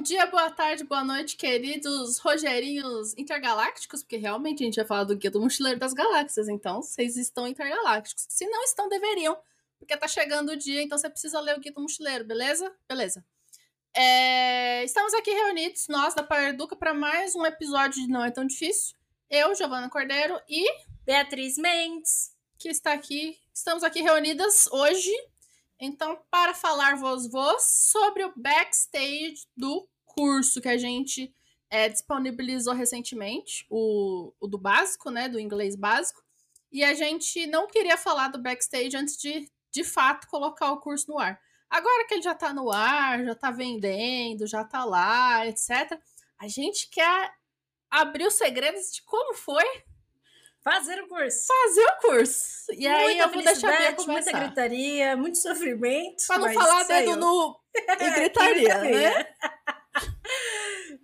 Bom 0.00 0.04
dia, 0.04 0.24
boa 0.24 0.50
tarde, 0.50 0.82
boa 0.82 1.04
noite, 1.04 1.36
queridos 1.36 2.16
Rogerinhos 2.16 3.12
intergalácticos, 3.18 4.02
porque 4.02 4.16
realmente 4.16 4.62
a 4.62 4.64
gente 4.64 4.76
vai 4.76 4.86
falar 4.86 5.04
do 5.04 5.14
Guia 5.14 5.30
do 5.30 5.38
Mochileiro 5.38 5.78
das 5.78 5.92
Galáxias, 5.92 6.48
então 6.48 6.80
vocês 6.80 7.18
estão 7.18 7.46
intergalácticos. 7.46 8.24
Se 8.30 8.46
não 8.46 8.64
estão, 8.64 8.88
deveriam, 8.88 9.36
porque 9.78 9.94
tá 9.94 10.08
chegando 10.08 10.52
o 10.52 10.56
dia, 10.56 10.82
então 10.82 10.96
você 10.96 11.10
precisa 11.10 11.38
ler 11.38 11.54
o 11.54 11.60
Guia 11.60 11.70
do 11.70 11.82
Mochileiro, 11.82 12.24
beleza? 12.24 12.74
Beleza. 12.88 13.22
É... 13.94 14.82
Estamos 14.84 15.12
aqui 15.12 15.32
reunidos, 15.32 15.86
nós 15.86 16.14
da 16.14 16.22
Parduca, 16.22 16.74
para 16.74 16.94
mais 16.94 17.36
um 17.36 17.44
episódio 17.44 18.00
de 18.00 18.08
Não 18.08 18.24
É 18.24 18.30
Tão 18.30 18.46
Difícil. 18.46 18.96
Eu, 19.28 19.54
Giovana 19.54 19.90
Cordeiro 19.90 20.40
e 20.48 20.64
Beatriz 21.04 21.58
Mendes, 21.58 22.34
que 22.58 22.70
está 22.70 22.94
aqui. 22.94 23.38
Estamos 23.52 23.84
aqui 23.84 24.00
reunidas 24.00 24.66
hoje 24.72 25.12
então, 25.80 26.20
para 26.30 26.52
falar 26.52 26.96
vos 26.96 27.26
vos 27.26 27.62
sobre 27.62 28.22
o 28.22 28.32
backstage 28.36 29.46
do 29.56 29.88
curso 30.14 30.60
que 30.60 30.68
a 30.68 30.76
gente 30.76 31.34
é, 31.68 31.88
disponibilizou 31.88 32.74
recentemente, 32.74 33.66
o, 33.70 34.32
o 34.40 34.46
do 34.46 34.58
básico, 34.58 35.10
né, 35.10 35.28
do 35.28 35.38
inglês 35.38 35.76
básico, 35.76 36.22
e 36.72 36.84
a 36.84 36.94
gente 36.94 37.46
não 37.46 37.66
queria 37.66 37.96
falar 37.96 38.28
do 38.28 38.40
backstage 38.40 38.96
antes 38.96 39.16
de, 39.16 39.50
de 39.70 39.84
fato, 39.84 40.28
colocar 40.28 40.72
o 40.72 40.80
curso 40.80 41.10
no 41.10 41.18
ar. 41.18 41.40
Agora 41.68 42.06
que 42.06 42.14
ele 42.14 42.22
já 42.22 42.32
está 42.32 42.52
no 42.52 42.70
ar, 42.70 43.24
já 43.24 43.32
está 43.32 43.50
vendendo, 43.50 44.46
já 44.46 44.62
está 44.62 44.84
lá, 44.84 45.46
etc., 45.46 45.98
a 46.38 46.48
gente 46.48 46.88
quer 46.88 47.32
abrir 47.90 48.26
os 48.26 48.34
segredos 48.34 48.92
de 48.92 49.02
como 49.02 49.34
foi 49.34 49.64
Fazer 50.62 51.00
o 51.00 51.08
curso. 51.08 51.46
Fazer 51.46 51.86
o 51.86 51.96
curso. 52.00 52.72
E 52.74 52.86
aí 52.86 53.04
muita 53.04 53.22
eu 53.22 53.28
vou 53.30 53.42
deixar 53.42 53.78
bem 53.78 54.06
Muita 54.06 54.32
gritaria, 54.32 55.16
muito 55.16 55.38
sofrimento. 55.38 56.26
Pra 56.26 56.38
não 56.38 56.52
falar 56.52 56.82
dedo 56.84 57.16
no... 57.16 57.58
e 57.74 58.10
gritaria, 58.10 58.78
né? 58.78 59.26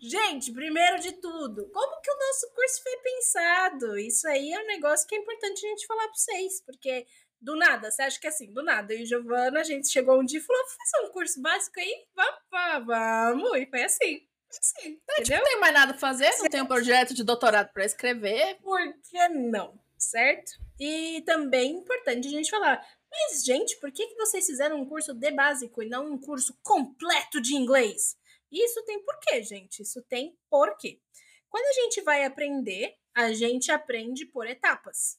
Gente, 0.00 0.52
primeiro 0.52 1.00
de 1.00 1.12
tudo, 1.12 1.68
como 1.70 2.00
que 2.00 2.10
o 2.10 2.18
nosso 2.18 2.52
curso 2.54 2.82
foi 2.82 2.96
pensado? 2.98 3.98
Isso 3.98 4.28
aí 4.28 4.52
é 4.52 4.62
um 4.62 4.66
negócio 4.66 5.06
que 5.06 5.14
é 5.14 5.18
importante 5.18 5.64
a 5.64 5.68
gente 5.68 5.86
falar 5.86 6.04
para 6.04 6.14
vocês, 6.14 6.62
porque 6.64 7.06
do 7.40 7.56
nada, 7.56 7.90
você 7.90 8.02
acha 8.02 8.20
que 8.20 8.26
é 8.26 8.30
assim, 8.30 8.52
do 8.52 8.62
nada, 8.62 8.92
eu 8.92 9.00
e 9.00 9.06
Giovana, 9.06 9.60
a 9.60 9.64
gente 9.64 9.90
chegou 9.90 10.20
um 10.20 10.24
dia 10.24 10.38
e 10.38 10.42
falou, 10.42 10.62
fazer 10.64 11.06
um 11.06 11.12
curso 11.12 11.40
básico 11.40 11.78
aí? 11.78 12.06
Vamos, 12.14 12.86
vamos, 12.86 13.58
e 13.58 13.66
foi 13.66 13.82
assim. 13.82 14.26
Sim, 14.50 14.98
é, 15.10 15.22
tipo, 15.22 15.36
não 15.36 15.44
tem 15.44 15.60
mais 15.60 15.74
nada 15.74 15.92
pra 15.92 16.00
fazer, 16.00 16.30
não 16.38 16.48
tem 16.48 16.62
um 16.62 16.66
projeto 16.66 17.12
de 17.12 17.24
doutorado 17.24 17.72
para 17.72 17.84
escrever. 17.84 18.56
Por 18.62 18.80
que 19.02 19.28
não? 19.28 19.78
Certo? 19.98 20.52
E 20.78 21.22
também 21.26 21.72
é 21.72 21.78
importante 21.78 22.28
a 22.28 22.30
gente 22.30 22.50
falar. 22.50 22.86
Mas, 23.10 23.44
gente, 23.44 23.76
por 23.80 23.90
que, 23.90 24.06
que 24.06 24.14
vocês 24.14 24.46
fizeram 24.46 24.80
um 24.80 24.86
curso 24.86 25.14
de 25.14 25.30
básico 25.30 25.82
e 25.82 25.88
não 25.88 26.06
um 26.12 26.18
curso 26.18 26.56
completo 26.62 27.40
de 27.40 27.54
inglês? 27.54 28.16
Isso 28.50 28.84
tem 28.84 29.02
porquê, 29.04 29.42
gente. 29.42 29.82
Isso 29.82 30.02
tem 30.02 30.38
porquê. 30.48 31.00
Quando 31.48 31.66
a 31.66 31.72
gente 31.72 32.02
vai 32.02 32.24
aprender, 32.24 32.94
a 33.14 33.32
gente 33.32 33.70
aprende 33.70 34.26
por 34.26 34.46
etapas. 34.46 35.18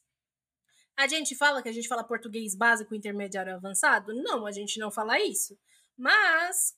A 0.96 1.06
gente 1.06 1.36
fala 1.36 1.62
que 1.62 1.68
a 1.68 1.72
gente 1.72 1.88
fala 1.88 2.02
português 2.02 2.54
básico, 2.54 2.94
intermediário 2.94 3.54
avançado? 3.54 4.12
Não, 4.14 4.46
a 4.46 4.52
gente 4.52 4.78
não 4.78 4.90
fala 4.90 5.20
isso. 5.20 5.58
Mas, 5.96 6.76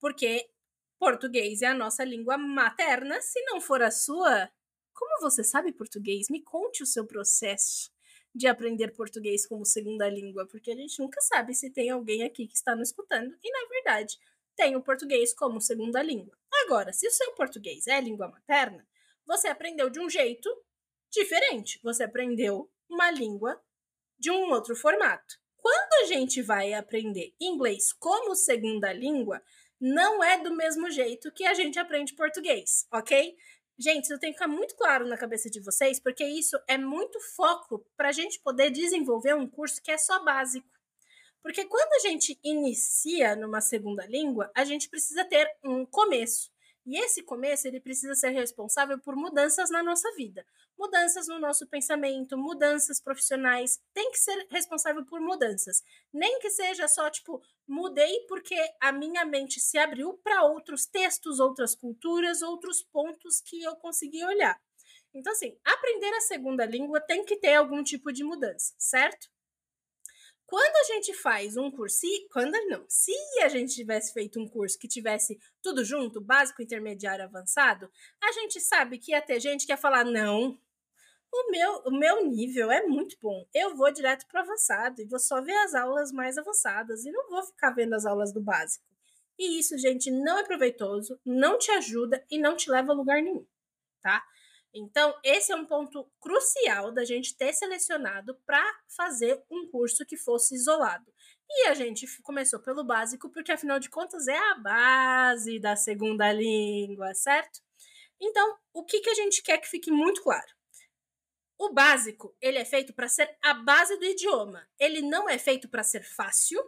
porque 0.00 0.48
Português 0.98 1.62
é 1.62 1.66
a 1.66 1.74
nossa 1.74 2.04
língua 2.04 2.36
materna. 2.36 3.20
Se 3.20 3.40
não 3.44 3.60
for 3.60 3.82
a 3.82 3.90
sua, 3.90 4.50
como 4.92 5.20
você 5.20 5.44
sabe 5.44 5.72
português? 5.72 6.28
Me 6.28 6.42
conte 6.42 6.82
o 6.82 6.86
seu 6.86 7.06
processo 7.06 7.90
de 8.34 8.46
aprender 8.46 8.92
português 8.92 9.46
como 9.46 9.64
segunda 9.64 10.08
língua, 10.08 10.46
porque 10.48 10.70
a 10.70 10.76
gente 10.76 10.98
nunca 11.00 11.20
sabe 11.20 11.54
se 11.54 11.70
tem 11.70 11.90
alguém 11.90 12.24
aqui 12.24 12.46
que 12.46 12.54
está 12.54 12.74
nos 12.74 12.88
escutando 12.88 13.36
e, 13.42 13.50
na 13.50 13.68
verdade, 13.68 14.18
tem 14.58 14.74
o 14.74 14.82
português 14.82 15.32
como 15.32 15.60
segunda 15.60 16.02
língua. 16.02 16.36
Agora, 16.64 16.92
se 16.92 17.06
o 17.06 17.12
seu 17.12 17.32
português 17.34 17.86
é 17.86 18.00
língua 18.00 18.26
materna, 18.26 18.84
você 19.24 19.46
aprendeu 19.46 19.88
de 19.88 20.00
um 20.00 20.10
jeito 20.10 20.50
diferente. 21.12 21.78
Você 21.80 22.02
aprendeu 22.02 22.68
uma 22.90 23.08
língua 23.08 23.62
de 24.18 24.32
um 24.32 24.50
outro 24.50 24.74
formato. 24.74 25.36
Quando 25.56 26.02
a 26.02 26.06
gente 26.06 26.42
vai 26.42 26.74
aprender 26.74 27.32
inglês 27.40 27.92
como 27.92 28.34
segunda 28.34 28.92
língua, 28.92 29.40
não 29.80 30.24
é 30.24 30.42
do 30.42 30.52
mesmo 30.56 30.90
jeito 30.90 31.30
que 31.30 31.44
a 31.44 31.54
gente 31.54 31.78
aprende 31.78 32.16
português, 32.16 32.84
ok? 32.92 33.36
Gente, 33.78 34.06
isso 34.06 34.18
tem 34.18 34.32
que 34.32 34.38
ficar 34.38 34.48
muito 34.48 34.74
claro 34.74 35.06
na 35.06 35.16
cabeça 35.16 35.48
de 35.48 35.60
vocês, 35.60 36.00
porque 36.00 36.24
isso 36.24 36.58
é 36.66 36.76
muito 36.76 37.20
foco 37.36 37.86
para 37.96 38.08
a 38.08 38.12
gente 38.12 38.40
poder 38.40 38.70
desenvolver 38.70 39.34
um 39.36 39.48
curso 39.48 39.80
que 39.80 39.92
é 39.92 39.98
só 39.98 40.24
básico. 40.24 40.68
Porque 41.42 41.64
quando 41.64 41.92
a 41.94 42.08
gente 42.08 42.38
inicia 42.42 43.36
numa 43.36 43.60
segunda 43.60 44.06
língua, 44.06 44.50
a 44.54 44.64
gente 44.64 44.88
precisa 44.88 45.24
ter 45.24 45.48
um 45.62 45.86
começo. 45.86 46.50
E 46.88 46.96
esse 46.96 47.22
começo 47.22 47.68
ele 47.68 47.80
precisa 47.80 48.14
ser 48.14 48.30
responsável 48.30 48.98
por 48.98 49.14
mudanças 49.14 49.68
na 49.68 49.82
nossa 49.82 50.10
vida, 50.14 50.42
mudanças 50.78 51.28
no 51.28 51.38
nosso 51.38 51.66
pensamento, 51.66 52.38
mudanças 52.38 52.98
profissionais, 52.98 53.78
tem 53.92 54.10
que 54.10 54.18
ser 54.18 54.46
responsável 54.48 55.04
por 55.04 55.20
mudanças. 55.20 55.84
Nem 56.10 56.38
que 56.38 56.48
seja 56.48 56.88
só 56.88 57.10
tipo, 57.10 57.42
mudei 57.66 58.24
porque 58.26 58.56
a 58.80 58.90
minha 58.90 59.22
mente 59.26 59.60
se 59.60 59.76
abriu 59.76 60.14
para 60.24 60.44
outros 60.44 60.86
textos, 60.86 61.38
outras 61.38 61.74
culturas, 61.74 62.40
outros 62.40 62.82
pontos 62.82 63.42
que 63.42 63.62
eu 63.62 63.76
consegui 63.76 64.24
olhar. 64.24 64.58
Então 65.12 65.34
assim, 65.34 65.58
aprender 65.62 66.14
a 66.14 66.22
segunda 66.22 66.64
língua 66.64 67.02
tem 67.02 67.22
que 67.22 67.36
ter 67.36 67.54
algum 67.54 67.82
tipo 67.82 68.10
de 68.10 68.24
mudança, 68.24 68.74
certo? 68.78 69.28
Quando 70.48 70.76
a 70.76 70.94
gente 70.94 71.12
faz 71.12 71.58
um 71.58 71.70
curso, 71.70 72.06
quando 72.32 72.54
não, 72.68 72.82
se 72.88 73.12
a 73.42 73.48
gente 73.48 73.74
tivesse 73.74 74.14
feito 74.14 74.40
um 74.40 74.48
curso 74.48 74.78
que 74.78 74.88
tivesse 74.88 75.38
tudo 75.62 75.84
junto, 75.84 76.22
básico, 76.22 76.62
intermediário, 76.62 77.22
avançado, 77.22 77.90
a 78.18 78.32
gente 78.32 78.58
sabe 78.58 78.98
que 78.98 79.12
ia 79.12 79.20
ter 79.20 79.40
gente 79.40 79.66
que 79.66 79.72
ia 79.72 79.76
falar: 79.76 80.06
não, 80.06 80.58
o 81.30 81.50
meu, 81.50 81.82
o 81.84 81.90
meu 81.90 82.24
nível 82.24 82.70
é 82.70 82.82
muito 82.86 83.14
bom. 83.20 83.46
Eu 83.52 83.76
vou 83.76 83.92
direto 83.92 84.26
para 84.26 84.40
avançado 84.40 85.02
e 85.02 85.04
vou 85.04 85.18
só 85.18 85.42
ver 85.42 85.52
as 85.52 85.74
aulas 85.74 86.10
mais 86.12 86.38
avançadas 86.38 87.04
e 87.04 87.10
não 87.12 87.28
vou 87.28 87.42
ficar 87.42 87.72
vendo 87.72 87.92
as 87.92 88.06
aulas 88.06 88.32
do 88.32 88.40
básico. 88.40 88.86
E 89.38 89.58
isso, 89.58 89.76
gente, 89.76 90.10
não 90.10 90.38
é 90.38 90.44
proveitoso, 90.44 91.20
não 91.26 91.58
te 91.58 91.70
ajuda 91.72 92.24
e 92.30 92.38
não 92.38 92.56
te 92.56 92.70
leva 92.70 92.92
a 92.92 92.94
lugar 92.94 93.22
nenhum, 93.22 93.46
tá? 94.00 94.24
Então, 94.74 95.14
esse 95.24 95.50
é 95.50 95.56
um 95.56 95.64
ponto 95.64 96.10
crucial 96.20 96.92
da 96.92 97.04
gente 97.04 97.36
ter 97.36 97.52
selecionado 97.52 98.38
para 98.46 98.62
fazer 98.96 99.42
um 99.50 99.68
curso 99.70 100.04
que 100.04 100.16
fosse 100.16 100.54
isolado. 100.54 101.10
E 101.50 101.68
a 101.68 101.74
gente 101.74 102.06
começou 102.22 102.60
pelo 102.60 102.84
básico, 102.84 103.30
porque 103.30 103.52
afinal 103.52 103.78
de 103.80 103.88
contas 103.88 104.28
é 104.28 104.36
a 104.36 104.54
base 104.56 105.58
da 105.58 105.74
segunda 105.74 106.30
língua, 106.32 107.14
certo? 107.14 107.60
Então, 108.20 108.56
o 108.72 108.84
que, 108.84 109.00
que 109.00 109.10
a 109.10 109.14
gente 109.14 109.42
quer 109.42 109.58
que 109.58 109.68
fique 109.68 109.90
muito 109.90 110.22
claro? 110.22 110.46
O 111.58 111.72
básico, 111.72 112.36
ele 112.40 112.58
é 112.58 112.64
feito 112.64 112.92
para 112.94 113.08
ser 113.08 113.36
a 113.42 113.54
base 113.54 113.96
do 113.98 114.04
idioma. 114.04 114.68
Ele 114.78 115.00
não 115.00 115.28
é 115.28 115.38
feito 115.38 115.68
para 115.68 115.82
ser 115.82 116.04
fácil, 116.04 116.62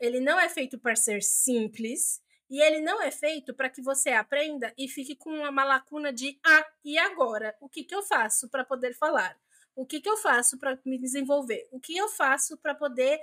ele 0.00 0.20
não 0.20 0.38
é 0.40 0.48
feito 0.48 0.78
para 0.78 0.96
ser 0.96 1.22
simples, 1.22 2.20
e 2.48 2.60
ele 2.60 2.80
não 2.80 3.02
é 3.02 3.10
feito 3.10 3.54
para 3.54 3.68
que 3.68 3.82
você 3.82 4.10
aprenda 4.10 4.72
e 4.78 4.88
fique 4.88 5.16
com 5.16 5.30
uma 5.30 5.64
lacuna 5.64 6.12
de 6.12 6.38
ah, 6.44 6.66
e 6.84 6.96
agora? 6.98 7.56
O 7.60 7.68
que, 7.68 7.82
que 7.82 7.94
eu 7.94 8.02
faço 8.02 8.48
para 8.48 8.64
poder 8.64 8.94
falar? 8.94 9.36
O 9.74 9.84
que, 9.84 10.00
que 10.00 10.08
eu 10.08 10.16
faço 10.16 10.58
para 10.58 10.78
me 10.84 10.98
desenvolver? 10.98 11.68
O 11.70 11.78
que 11.78 11.96
eu 11.96 12.08
faço 12.08 12.56
para 12.56 12.74
poder 12.74 13.20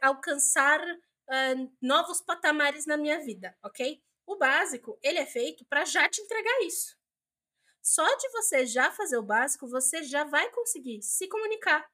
alcançar 0.00 0.80
uh, 0.80 1.72
novos 1.82 2.20
patamares 2.20 2.86
na 2.86 2.96
minha 2.96 3.18
vida, 3.18 3.56
ok? 3.62 4.00
O 4.26 4.36
básico, 4.36 4.98
ele 5.02 5.18
é 5.18 5.26
feito 5.26 5.64
para 5.64 5.84
já 5.84 6.08
te 6.08 6.20
entregar 6.20 6.62
isso. 6.62 6.96
Só 7.82 8.04
de 8.16 8.28
você 8.30 8.66
já 8.66 8.92
fazer 8.92 9.16
o 9.16 9.22
básico, 9.22 9.66
você 9.66 10.02
já 10.02 10.22
vai 10.22 10.50
conseguir 10.50 11.02
se 11.02 11.26
comunicar. 11.26 11.90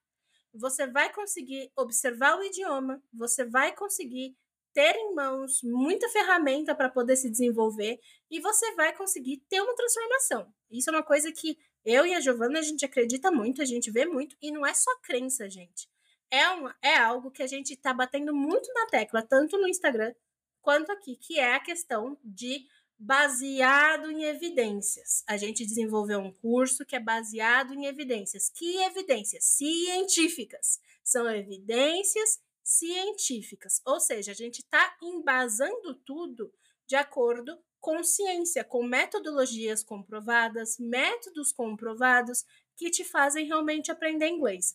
Você 0.53 0.87
vai 0.87 1.13
conseguir 1.13 1.73
observar 1.77 2.39
o 2.39 2.43
idioma, 2.43 3.03
você 3.13 3.45
vai 3.45 3.75
conseguir 3.75 4.37
ter 4.75 4.97
em 4.97 5.15
mãos 5.15 5.63
muita 5.63 6.09
ferramenta 6.09 6.75
para 6.75 6.91
poder 6.91 7.16
se 7.16 7.31
desenvolver 7.31 7.98
e 8.31 8.41
você 8.41 8.75
vai 8.75 8.95
conseguir 8.95 9.39
ter 9.48 9.60
uma 9.60 9.75
transformação. 9.75 10.53
Isso 10.71 10.91
é 10.91 10.93
uma 10.93 11.03
coisa 11.03 11.33
que 11.33 11.57
eu 11.84 12.04
e 12.04 12.15
a 12.15 12.21
Giovana 12.21 12.59
a 12.59 12.63
gente 12.63 12.84
acredita 12.84 13.31
muito, 13.31 13.63
a 13.63 13.65
gente 13.65 13.91
vê 13.91 14.04
muito 14.04 14.37
e 14.43 14.51
não 14.51 14.66
é 14.66 14.75
só 14.75 14.91
crença, 15.01 15.48
gente. 15.48 15.89
É, 16.31 16.48
uma, 16.48 16.75
é 16.83 16.97
algo 16.97 17.31
que 17.31 17.43
a 17.43 17.47
gente 17.47 17.75
está 17.75 17.95
batendo 17.95 18.34
muito 18.34 18.72
na 18.72 18.87
tecla, 18.87 19.22
tanto 19.22 19.57
no 19.57 19.69
Instagram 19.69 20.13
quanto 20.60 20.91
aqui, 20.91 21.16
que 21.16 21.39
é 21.39 21.54
a 21.54 21.60
questão 21.60 22.19
de 22.25 22.66
baseado 22.98 24.10
em 24.10 24.25
evidências. 24.25 25.22
A 25.28 25.37
gente 25.37 25.65
desenvolveu 25.65 26.19
um 26.19 26.33
curso 26.33 26.84
que 26.84 26.97
é 26.97 27.01
baseado 27.01 27.75
em 27.75 27.87
evidências. 27.87 28.48
Que 28.48 28.83
evidências? 28.83 29.45
Científicas. 29.45 30.81
São 31.03 31.31
evidências 31.31 32.41
científicas. 32.65 33.81
Ou 33.84 34.01
seja, 34.01 34.33
a 34.33 34.34
gente 34.34 34.61
está 34.61 34.97
embasando 35.03 35.95
tudo 36.05 36.53
de 36.87 36.97
acordo 36.97 37.63
com 37.81 38.03
ciência, 38.03 38.65
com 38.65 38.83
metodologias 38.83 39.84
comprovadas, 39.84 40.78
métodos 40.78 41.53
comprovados 41.53 42.45
que 42.77 42.91
te 42.91 43.05
fazem 43.05 43.47
realmente 43.47 43.93
aprender 43.93 44.27
inglês. 44.27 44.75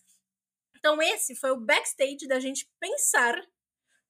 Então, 0.78 1.02
esse 1.02 1.36
foi 1.36 1.52
o 1.52 1.60
backstage 1.60 2.28
da 2.28 2.40
gente 2.40 2.70
pensar 2.80 3.36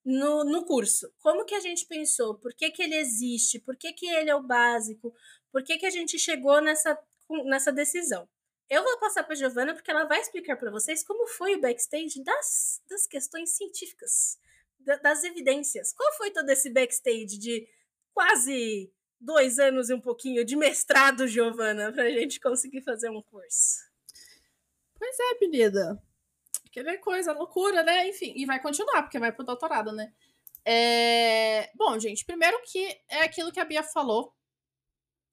no, 0.04 0.44
no 0.44 0.66
curso. 0.66 1.12
Como 1.20 1.46
que 1.46 1.56
a 1.56 1.60
gente 1.60 1.86
pensou? 1.86 2.36
Por 2.36 2.54
que, 2.54 2.70
que 2.72 2.84
ele 2.84 2.96
existe? 2.96 3.60
Por 3.60 3.78
que, 3.78 3.94
que 3.94 4.08
ele 4.08 4.30
é 4.30 4.36
o 4.36 4.44
básico? 4.44 5.14
Por 5.52 5.64
que, 5.64 5.78
que 5.78 5.86
a 5.86 5.90
gente 5.90 6.20
chegou 6.20 6.62
nessa, 6.62 6.98
nessa 7.46 7.72
decisão? 7.72 8.28
Eu 8.69 8.83
vou 8.83 9.00
passar 9.00 9.24
para 9.24 9.36
Giovana 9.36 9.74
porque 9.74 9.89
ela 9.89 10.04
vai 10.04 10.21
explicar 10.21 10.56
para 10.56 10.69
vocês 10.69 11.04
como 11.04 11.25
foi 11.25 11.56
o 11.56 11.62
backstage 11.62 12.24
das, 12.24 12.81
das 12.88 13.07
questões 13.07 13.50
científicas, 13.57 14.39
da, 14.80 14.95
das 14.98 15.24
evidências. 15.24 15.92
Qual 15.92 16.13
foi 16.13 16.30
todo 16.30 16.48
esse 16.50 16.69
backstage 16.69 17.39
de 17.39 17.68
quase 18.13 18.94
dois 19.19 19.57
anos 19.57 19.89
e 19.89 19.94
um 19.94 20.00
pouquinho 20.00 20.45
de 20.45 20.56
mestrado, 20.56 21.27
Giovana, 21.27 21.92
para 21.92 22.04
a 22.04 22.12
gente 22.12 22.39
conseguir 22.39 22.81
fazer 22.81 23.10
um 23.10 23.24
curso? 23.24 23.89
Pois 24.98 25.18
é, 25.19 25.39
menina. 25.42 26.01
Aquela 26.68 26.95
coisa, 27.00 27.33
loucura, 27.33 27.81
né? 27.81 28.07
Enfim, 28.07 28.33
e 28.36 28.45
vai 28.45 28.62
continuar, 28.62 29.01
porque 29.01 29.18
vai 29.18 29.31
pro 29.31 29.44
doutorado, 29.44 29.92
né? 29.92 30.13
É... 30.63 31.72
Bom, 31.74 31.98
gente, 31.98 32.24
primeiro 32.24 32.62
que 32.63 32.95
é 33.10 33.22
aquilo 33.22 33.51
que 33.51 33.60
a 33.60 33.65
Bia 33.65 33.81
falou, 33.81 34.36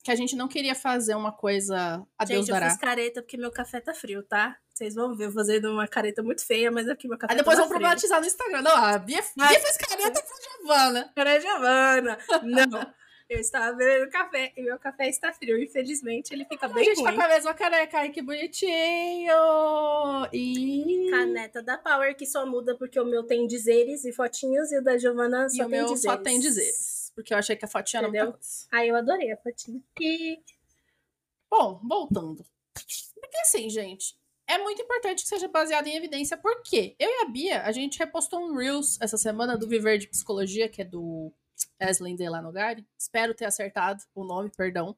que 0.07 0.11
a 0.13 0.17
gente 0.17 0.35
não 0.37 0.49
queria 0.49 0.75
fazer 0.75 1.15
uma 1.15 1.33
coisa 1.33 2.03
a 2.19 2.25
Deus 2.25 2.47
gente, 2.47 2.55
dará. 2.55 2.67
eu 2.67 2.71
fiz 2.71 2.81
careta 2.81 3.21
porque 3.23 3.37
meu 3.37 3.51
café 3.51 3.81
tá 3.81 3.93
frio, 3.93 4.23
tá? 4.23 4.57
Vocês 4.73 4.95
vão 4.95 5.15
ver 5.17 5.27
eu 5.27 5.33
fazendo 5.33 5.71
uma 5.71 5.87
careta 5.89 6.23
muito 6.23 6.47
feia, 6.47 6.71
mas 6.71 6.89
aqui 6.89 7.09
meu 7.09 7.19
café 7.19 7.33
Aí 7.33 7.39
depois 7.39 7.57
tá 7.57 7.63
vão 7.63 7.71
problematizar 7.71 8.21
no 8.21 8.27
Instagram. 8.27 8.63
Não, 8.63 8.77
a 8.77 8.99
Bia, 8.99 9.21
Bia 9.37 9.61
fez 9.61 9.77
careta 9.77 10.23
pra 10.23 10.37
Giovana. 10.69 11.11
Para 11.15 11.41
Giovana. 11.41 12.19
Não. 12.43 12.93
Eu 13.29 13.41
estava 13.41 13.77
bebendo 13.77 14.09
café 14.09 14.53
e 14.57 14.63
meu 14.63 14.79
café 14.79 15.09
está 15.09 15.33
frio. 15.33 15.61
Infelizmente, 15.61 16.33
ele 16.33 16.45
fica 16.45 16.69
bem 16.69 16.83
A 16.85 16.85
gente 16.85 17.01
ruim. 17.01 17.07
tá 17.11 17.13
com 17.13 17.23
a 17.23 17.29
mesma 17.29 17.55
careca. 17.55 17.99
Ai, 17.99 18.11
que 18.11 18.23
bonitinho! 18.23 19.35
E... 20.33 21.09
Caneta 21.11 21.63
da 21.63 21.77
Power, 21.79 22.17
que 22.17 22.25
só 22.27 22.47
muda 22.47 22.77
porque 22.79 23.01
o 23.01 23.05
meu 23.05 23.25
tem 23.25 23.47
dizeres 23.47 24.05
e 24.05 24.13
fotinhos 24.13 24.71
e 24.71 24.79
o 24.79 24.83
da 24.85 24.97
Giovana 24.97 25.49
só 25.49 25.57
E 25.57 25.67
o 25.67 25.69
tem 25.69 25.79
meu 25.81 25.87
dizeres. 25.93 26.03
só 26.03 26.17
tem 26.23 26.39
dizeres. 26.39 26.96
Porque 27.17 27.35
eu 27.35 27.39
achei 27.39 27.57
que 27.57 27.65
a 27.65 27.69
fotinha 27.69 28.01
era 28.01 28.09
muita 28.09 28.23
Entendeu? 28.23 28.39
coisa. 28.39 28.67
Aí 28.71 28.89
eu 28.89 28.95
adorei 28.97 29.33
a 29.33 29.37
fotinha. 29.39 29.83
E 30.01 30.39
Bom, 31.51 31.81
voltando. 31.83 32.45
Porque 32.75 33.39
assim, 33.39 33.71
gente, 33.71 34.17
é 34.47 34.59
muito 34.59 34.83
importante 34.83 35.23
que 35.23 35.29
seja 35.29 35.49
baseado 35.49 35.87
em 35.87 35.97
evidência. 35.97 36.37
Por 36.37 36.63
quê? 36.63 36.95
Eu 36.99 37.09
e 37.09 37.23
a 37.23 37.29
Bia, 37.29 37.63
a 37.63 37.73
gente 37.73 37.99
repostou 37.99 38.41
um 38.41 38.55
Reels 38.55 38.99
essa 39.01 39.17
semana 39.17 39.57
do 39.57 39.69
Viver 39.69 39.99
de 39.99 40.09
Psicologia, 40.09 40.69
que 40.69 40.83
é 40.83 40.85
do 40.85 41.33
Eslen 41.81 42.17
Delanogari. 42.17 42.87
Espero 42.99 43.35
ter 43.35 43.47
acertado 43.47 44.03
o 44.15 44.25
nome, 44.25 44.51
perdão. 44.55 44.97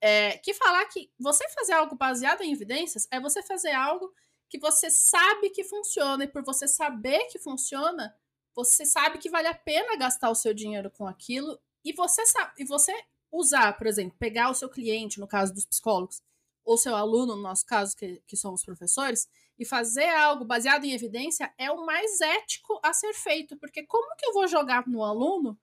É, 0.00 0.36
que 0.38 0.52
falar 0.52 0.84
que 0.86 1.10
você 1.18 1.48
fazer 1.48 1.72
algo 1.72 1.96
baseado 1.96 2.42
em 2.42 2.52
evidências 2.52 3.08
é 3.10 3.18
você 3.18 3.42
fazer 3.42 3.72
algo 3.72 4.12
que 4.48 4.58
você 4.58 4.90
sabe 4.90 5.50
que 5.50 5.64
funciona. 5.64 6.24
E 6.24 6.28
por 6.28 6.44
você 6.44 6.68
saber 6.68 7.24
que 7.28 7.38
funciona, 7.38 8.14
você 8.56 8.86
sabe 8.86 9.18
que 9.18 9.28
vale 9.28 9.46
a 9.48 9.54
pena 9.54 9.96
gastar 9.96 10.30
o 10.30 10.34
seu 10.34 10.54
dinheiro 10.54 10.90
com 10.90 11.06
aquilo. 11.06 11.60
E 11.84 11.92
você 11.92 12.24
sabe, 12.24 12.54
e 12.58 12.64
você 12.64 12.92
usar, 13.30 13.76
por 13.76 13.86
exemplo, 13.86 14.16
pegar 14.18 14.50
o 14.50 14.54
seu 14.54 14.70
cliente, 14.70 15.20
no 15.20 15.28
caso 15.28 15.52
dos 15.52 15.66
psicólogos, 15.66 16.22
ou 16.64 16.78
seu 16.78 16.96
aluno, 16.96 17.36
no 17.36 17.42
nosso 17.42 17.66
caso, 17.66 17.94
que, 17.94 18.20
que 18.26 18.36
somos 18.36 18.64
professores, 18.64 19.28
e 19.58 19.64
fazer 19.64 20.08
algo 20.08 20.44
baseado 20.44 20.84
em 20.84 20.92
evidência 20.92 21.52
é 21.58 21.70
o 21.70 21.84
mais 21.84 22.20
ético 22.20 22.80
a 22.82 22.92
ser 22.94 23.12
feito. 23.12 23.56
Porque 23.58 23.84
como 23.84 24.16
que 24.16 24.26
eu 24.26 24.32
vou 24.32 24.48
jogar 24.48 24.86
no 24.88 25.04
aluno? 25.04 25.58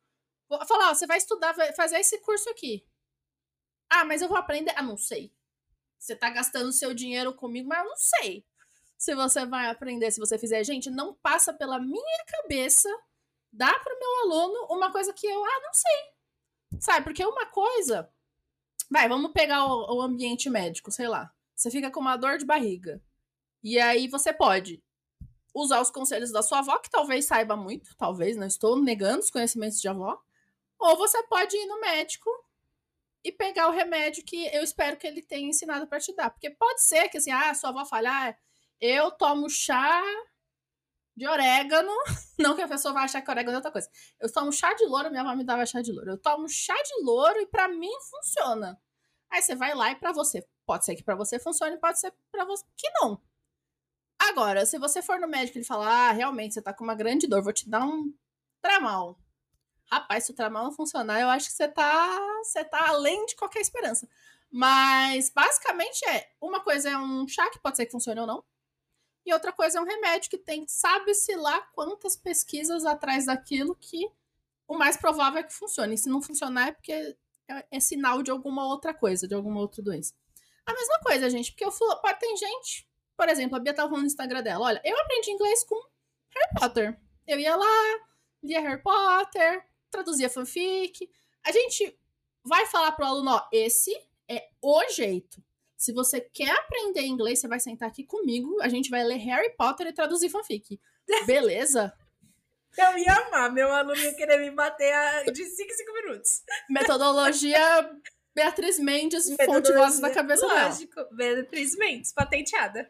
Vou 0.47 0.63
falar, 0.65 0.91
ó, 0.91 0.93
você 0.93 1.07
vai 1.07 1.17
estudar, 1.17 1.53
vai 1.53 1.73
fazer 1.73 1.97
esse 1.97 2.19
curso 2.19 2.49
aqui. 2.49 2.85
Ah, 3.89 4.05
mas 4.05 4.21
eu 4.21 4.29
vou 4.29 4.37
aprender. 4.37 4.73
Ah, 4.75 4.83
não 4.83 4.97
sei. 4.97 5.33
Você 5.97 6.15
tá 6.15 6.29
gastando 6.29 6.71
seu 6.71 6.93
dinheiro 6.93 7.33
comigo, 7.33 7.67
mas 7.67 7.79
eu 7.79 7.89
não 7.89 7.97
sei 7.97 8.45
se 9.03 9.13
você 9.15 9.45
vai 9.45 9.69
aprender 9.69 10.09
se 10.11 10.19
você 10.19 10.37
fizer. 10.37 10.63
Gente, 10.63 10.89
não 10.89 11.13
passa 11.15 11.51
pela 11.51 11.77
minha 11.77 12.25
cabeça 12.25 12.87
dar 13.51 13.77
pro 13.83 13.99
meu 13.99 14.15
aluno 14.21 14.67
uma 14.69 14.93
coisa 14.93 15.11
que 15.11 15.27
eu, 15.27 15.43
ah, 15.43 15.61
não 15.61 15.73
sei. 15.73 16.79
Sabe? 16.79 17.03
Porque 17.03 17.25
uma 17.25 17.45
coisa. 17.47 18.09
Vai, 18.89 19.09
vamos 19.09 19.33
pegar 19.33 19.65
o, 19.65 19.97
o 19.97 20.01
ambiente 20.01 20.49
médico, 20.49 20.89
sei 20.89 21.09
lá. 21.09 21.33
Você 21.53 21.69
fica 21.69 21.91
com 21.91 21.99
uma 21.99 22.15
dor 22.15 22.37
de 22.37 22.45
barriga. 22.45 23.03
E 23.61 23.77
aí 23.77 24.07
você 24.07 24.31
pode 24.31 24.81
usar 25.53 25.81
os 25.81 25.91
conselhos 25.91 26.31
da 26.31 26.41
sua 26.41 26.59
avó, 26.59 26.77
que 26.77 26.89
talvez 26.89 27.25
saiba 27.25 27.57
muito, 27.57 27.93
talvez, 27.97 28.37
não 28.37 28.47
estou 28.47 28.81
negando 28.81 29.19
os 29.19 29.29
conhecimentos 29.29 29.81
de 29.81 29.87
avó. 29.89 30.17
Ou 30.79 30.95
você 30.95 31.21
pode 31.23 31.57
ir 31.57 31.65
no 31.65 31.81
médico 31.81 32.29
e 33.21 33.33
pegar 33.33 33.67
o 33.67 33.71
remédio 33.71 34.23
que 34.23 34.45
eu 34.55 34.63
espero 34.63 34.95
que 34.95 35.05
ele 35.05 35.21
tenha 35.21 35.49
ensinado 35.49 35.87
para 35.87 35.99
te 35.99 36.15
dar. 36.15 36.29
Porque 36.29 36.49
pode 36.51 36.81
ser 36.81 37.09
que 37.09 37.17
assim, 37.17 37.31
ah, 37.31 37.53
sua 37.53 37.71
avó 37.71 37.83
fale, 37.83 38.07
ah, 38.07 38.37
eu 38.83 39.11
tomo 39.11 39.49
chá 39.49 40.03
de 41.15 41.25
orégano. 41.25 41.93
Não 42.37 42.53
que 42.53 42.61
a 42.61 42.67
pessoa 42.67 42.93
vai 42.93 43.05
achar 43.05 43.21
que 43.21 43.31
orégano 43.31 43.55
é 43.55 43.57
outra 43.57 43.71
coisa. 43.71 43.89
Eu 44.19 44.31
tomo 44.31 44.51
chá 44.51 44.73
de 44.73 44.85
louro, 44.85 45.09
minha 45.09 45.21
avó 45.21 45.33
me 45.35 45.43
dava 45.45 45.65
chá 45.65 45.81
de 45.81 45.93
louro. 45.93 46.11
Eu 46.11 46.17
tomo 46.17 46.49
chá 46.49 46.73
de 46.73 47.03
louro 47.03 47.39
e 47.39 47.45
para 47.45 47.69
mim 47.69 47.91
funciona. 48.11 48.77
Aí 49.31 49.41
você 49.41 49.55
vai 49.55 49.73
lá 49.73 49.91
e 49.91 49.95
para 49.95 50.11
você, 50.11 50.45
pode 50.65 50.83
ser 50.83 50.95
que 50.95 51.03
para 51.03 51.15
você 51.15 51.39
funcione, 51.39 51.79
pode 51.79 51.97
ser 51.99 52.13
para 52.29 52.43
você 52.43 52.65
que 52.75 52.89
não. 52.99 53.21
Agora, 54.19 54.65
se 54.65 54.77
você 54.77 55.01
for 55.01 55.17
no 55.19 55.27
médico 55.27 55.57
e 55.57 55.59
ele 55.59 55.65
falar, 55.65 56.09
ah, 56.09 56.11
realmente 56.11 56.53
você 56.53 56.61
tá 56.61 56.73
com 56.73 56.83
uma 56.83 56.93
grande 56.93 57.25
dor, 57.25 57.41
vou 57.41 57.53
te 57.53 57.69
dar 57.69 57.85
um 57.85 58.13
tramal. 58.61 59.17
Rapaz, 59.89 60.25
se 60.25 60.31
o 60.31 60.35
tramal 60.35 60.65
não 60.65 60.71
funcionar, 60.71 61.21
eu 61.21 61.29
acho 61.29 61.47
que 61.47 61.53
você 61.53 61.67
tá, 61.69 62.19
você 62.43 62.63
tá 62.65 62.89
além 62.89 63.25
de 63.27 63.35
qualquer 63.35 63.61
esperança. 63.61 64.07
Mas 64.51 65.31
basicamente 65.31 66.05
é, 66.05 66.29
uma 66.41 66.61
coisa 66.61 66.89
é 66.89 66.97
um 66.97 67.27
chá 67.27 67.49
que 67.49 67.59
pode 67.59 67.77
ser 67.77 67.85
que 67.85 67.91
funcione 67.91 68.19
ou 68.19 68.27
não. 68.27 68.43
E 69.25 69.33
outra 69.33 69.51
coisa 69.51 69.77
é 69.77 69.81
um 69.81 69.85
remédio 69.85 70.29
que 70.29 70.37
tem, 70.37 70.65
sabe-se 70.67 71.35
lá 71.35 71.61
quantas 71.73 72.15
pesquisas 72.15 72.85
atrás 72.85 73.25
daquilo 73.25 73.75
que 73.75 74.09
o 74.67 74.77
mais 74.77 74.97
provável 74.97 75.39
é 75.39 75.43
que 75.43 75.53
funcione. 75.53 75.95
E 75.95 75.97
se 75.97 76.09
não 76.09 76.21
funcionar 76.21 76.69
é 76.69 76.71
porque 76.71 76.91
é, 76.91 77.65
é 77.71 77.79
sinal 77.79 78.21
de 78.21 78.31
alguma 78.31 78.65
outra 78.65 78.93
coisa, 78.93 79.27
de 79.27 79.33
alguma 79.33 79.61
outra 79.61 79.81
doença. 79.81 80.13
A 80.65 80.73
mesma 80.73 80.99
coisa, 80.99 81.29
gente, 81.29 81.51
porque 81.51 81.65
eu 81.65 81.71
falo, 81.71 81.99
tem 82.19 82.35
gente, 82.37 82.87
por 83.15 83.29
exemplo, 83.29 83.55
a 83.55 83.59
Bia 83.59 83.73
tava 83.73 83.89
falando 83.89 84.03
no 84.03 84.07
Instagram 84.07 84.41
dela, 84.41 84.65
olha, 84.65 84.81
eu 84.83 84.97
aprendi 84.99 85.31
inglês 85.31 85.63
com 85.63 85.75
Harry 85.75 86.53
Potter. 86.59 86.99
Eu 87.27 87.39
ia 87.39 87.55
lá, 87.55 87.99
lia 88.41 88.61
Harry 88.61 88.81
Potter, 88.81 89.65
traduzia 89.89 90.29
fanfic. 90.29 91.09
A 91.45 91.51
gente 91.51 91.97
vai 92.43 92.65
falar 92.65 92.91
pro 92.93 93.05
aluno, 93.05 93.31
ó, 93.31 93.47
esse 93.51 93.93
é 94.27 94.49
o 94.61 94.89
jeito. 94.89 95.43
Se 95.83 95.91
você 95.91 96.21
quer 96.21 96.49
aprender 96.49 97.01
inglês, 97.01 97.39
você 97.41 97.47
vai 97.49 97.59
sentar 97.59 97.89
aqui 97.89 98.05
comigo, 98.05 98.55
a 98.61 98.69
gente 98.69 98.89
vai 98.89 99.03
ler 99.03 99.17
Harry 99.17 99.49
Potter 99.57 99.85
e 99.87 99.91
traduzir 99.91 100.29
fanfic. 100.29 100.79
Beleza? 101.27 101.91
eu 102.77 102.97
ia 102.97 103.13
amar, 103.13 103.51
meu 103.51 103.69
aluno 103.69 103.97
ia 103.97 104.13
querer 104.13 104.37
me 104.39 104.49
bater 104.49 104.93
a- 104.93 105.23
de 105.25 105.43
5 105.45 105.69
em 105.69 105.75
5 105.75 105.93
minutos. 105.93 106.41
Metodologia 106.69 107.59
Beatriz 108.33 108.79
Mendes, 108.79 109.29
fonte 109.45 109.73
vozes 109.73 109.99
da 109.99 110.09
cabeça 110.09 110.47
dela. 110.47 110.69
Lógico, 110.69 111.05
Beatriz 111.11 111.75
Mendes, 111.75 112.13
patenteada. 112.13 112.89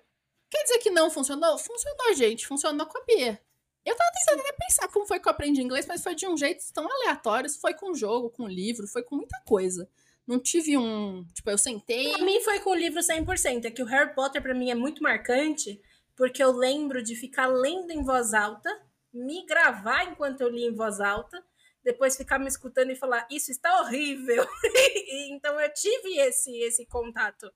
Quer 0.52 0.62
dizer 0.62 0.78
que 0.78 0.92
não 0.92 1.10
funcionou? 1.10 1.58
Funcionou, 1.58 2.14
gente. 2.14 2.46
Funcionou 2.46 2.86
com 2.86 3.00
a 3.00 3.06
Bia. 3.06 3.42
Eu 3.84 3.96
tava 3.96 4.12
tentando 4.14 4.42
até 4.42 4.52
pensar 4.54 4.88
como 4.90 5.08
foi 5.08 5.20
que 5.20 5.28
eu 5.28 5.32
aprendi 5.32 5.64
inglês, 5.64 5.88
mas 5.88 6.04
foi 6.04 6.14
de 6.14 6.28
um 6.28 6.38
jeito 6.38 6.64
tão 6.72 6.88
aleatório. 6.90 7.50
Foi 7.50 7.74
com 7.74 7.96
jogo, 7.96 8.30
com 8.30 8.48
livro, 8.48 8.88
foi 8.88 9.02
com 9.02 9.16
muita 9.16 9.42
coisa. 9.48 9.90
Não 10.28 10.40
tive 10.40 10.78
um. 10.78 11.26
Tipo, 11.34 11.50
eu 11.50 11.58
sentei. 11.58 12.14
Pra 12.14 12.26
mim 12.26 12.42
foi 12.42 12.60
com 12.60 12.72
o 12.72 12.76
livro 12.76 13.00
100%. 13.00 13.66
É 13.66 13.72
que 13.72 13.84
o 13.84 13.86
Harry 13.86 14.14
Potter 14.14 14.42
pra 14.42 14.54
mim 14.54 14.72
é 14.72 14.76
muito 14.76 15.04
marcante, 15.04 15.82
porque 16.16 16.42
eu 16.42 16.52
lembro 16.52 17.04
de 17.04 17.16
ficar 17.16 17.48
lendo 17.48 17.92
em 17.92 18.04
voz 18.04 18.34
alta, 18.34 18.70
me 19.14 19.46
gravar 19.46 20.06
enquanto 20.06 20.42
eu 20.42 20.50
li 20.50 20.64
em 20.64 20.74
voz 20.74 21.00
alta, 21.00 21.44
depois 21.84 22.16
ficar 22.16 22.40
me 22.40 22.48
escutando 22.48 22.92
e 22.92 22.96
falar, 22.96 23.28
isso 23.30 23.52
está 23.52 23.82
horrível. 23.82 24.46
Então 25.30 25.60
eu 25.60 25.74
tive 25.74 26.18
esse, 26.20 26.52
esse 26.60 26.86
contato 26.86 27.52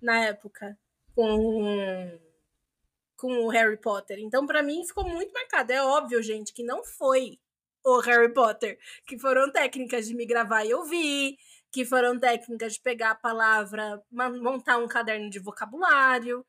na 0.00 0.24
época 0.24 0.78
com, 1.14 2.18
com 3.16 3.44
o 3.44 3.48
Harry 3.48 3.76
Potter. 3.76 4.18
Então, 4.18 4.46
pra 4.46 4.62
mim, 4.62 4.86
ficou 4.86 5.04
muito 5.04 5.32
marcado. 5.32 5.72
É 5.72 5.82
óbvio, 5.82 6.22
gente, 6.22 6.52
que 6.52 6.62
não 6.62 6.84
foi 6.84 7.38
o 7.84 8.00
Harry 8.00 8.32
Potter, 8.32 8.78
que 9.06 9.18
foram 9.18 9.50
técnicas 9.50 10.06
de 10.06 10.14
me 10.14 10.26
gravar 10.26 10.64
e 10.64 10.74
ouvir, 10.74 11.36
que 11.70 11.84
foram 11.84 12.18
técnicas 12.18 12.74
de 12.74 12.80
pegar 12.80 13.10
a 13.10 13.14
palavra, 13.14 14.02
montar 14.10 14.78
um 14.78 14.88
caderno 14.88 15.28
de 15.30 15.38
vocabulário, 15.38 16.44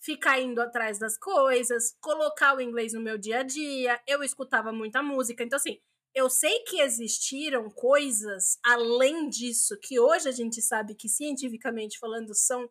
ficar 0.00 0.40
indo 0.40 0.60
atrás 0.60 0.98
das 0.98 1.18
coisas, 1.18 1.96
colocar 2.00 2.56
o 2.56 2.60
inglês 2.60 2.92
no 2.92 3.00
meu 3.00 3.18
dia 3.18 3.40
a 3.40 3.42
dia. 3.42 4.00
Eu 4.06 4.22
escutava 4.22 4.72
muita 4.72 5.02
música. 5.02 5.44
Então, 5.44 5.56
assim, 5.56 5.78
eu 6.14 6.28
sei 6.30 6.60
que 6.64 6.80
existiram 6.80 7.70
coisas 7.70 8.58
além 8.64 9.28
disso 9.28 9.78
que 9.80 10.00
hoje 10.00 10.28
a 10.28 10.32
gente 10.32 10.60
sabe 10.62 10.94
que 10.94 11.08
cientificamente 11.08 11.98
falando 11.98 12.34
são 12.34 12.68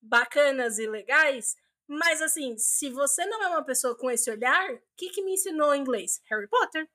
bacanas 0.00 0.78
e 0.78 0.86
legais. 0.86 1.56
Mas 1.86 2.20
assim, 2.22 2.56
se 2.58 2.90
você 2.90 3.24
não 3.26 3.42
é 3.42 3.48
uma 3.48 3.64
pessoa 3.64 3.96
com 3.96 4.10
esse 4.10 4.30
olhar, 4.30 4.72
o 4.74 4.80
que, 4.96 5.10
que 5.10 5.22
me 5.22 5.34
ensinou 5.34 5.74
inglês? 5.74 6.20
Harry 6.30 6.48
Potter. 6.48 6.88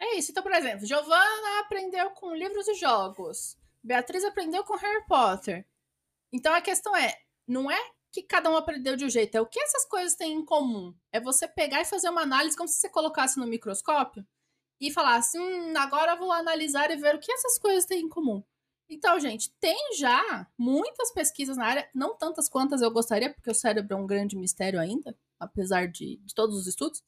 É 0.00 0.16
isso. 0.16 0.30
Então, 0.30 0.42
por 0.42 0.52
exemplo, 0.52 0.86
Giovanna 0.86 1.60
aprendeu 1.60 2.10
com 2.10 2.34
livros 2.34 2.68
e 2.68 2.74
jogos. 2.74 3.56
Beatriz 3.82 4.24
aprendeu 4.24 4.64
com 4.64 4.76
Harry 4.76 5.04
Potter. 5.06 5.66
Então 6.32 6.52
a 6.52 6.60
questão 6.60 6.94
é, 6.96 7.18
não 7.46 7.70
é 7.70 7.78
que 8.10 8.22
cada 8.22 8.50
um 8.50 8.56
aprendeu 8.56 8.96
de 8.96 9.04
um 9.04 9.10
jeito, 9.10 9.36
é 9.36 9.40
o 9.40 9.46
que 9.46 9.60
essas 9.60 9.84
coisas 9.84 10.14
têm 10.14 10.34
em 10.34 10.44
comum. 10.44 10.94
É 11.12 11.20
você 11.20 11.46
pegar 11.46 11.80
e 11.80 11.84
fazer 11.84 12.08
uma 12.08 12.22
análise 12.22 12.56
como 12.56 12.68
se 12.68 12.76
você 12.76 12.88
colocasse 12.88 13.38
no 13.38 13.46
microscópio 13.46 14.26
e 14.80 14.90
falasse, 14.90 15.38
hum, 15.38 15.74
agora 15.76 16.16
vou 16.16 16.32
analisar 16.32 16.90
e 16.90 16.96
ver 16.96 17.14
o 17.14 17.18
que 17.18 17.32
essas 17.32 17.58
coisas 17.58 17.84
têm 17.84 18.04
em 18.04 18.08
comum. 18.08 18.42
Então, 18.88 19.20
gente, 19.20 19.50
tem 19.60 19.76
já 19.98 20.46
muitas 20.56 21.12
pesquisas 21.12 21.56
na 21.56 21.66
área, 21.66 21.90
não 21.94 22.16
tantas 22.16 22.48
quantas 22.48 22.80
eu 22.80 22.90
gostaria, 22.90 23.32
porque 23.32 23.50
o 23.50 23.54
cérebro 23.54 23.94
é 23.94 23.96
um 24.00 24.06
grande 24.06 24.36
mistério 24.36 24.80
ainda, 24.80 25.14
apesar 25.38 25.86
de, 25.88 26.16
de 26.16 26.34
todos 26.34 26.56
os 26.56 26.66
estudos. 26.66 27.02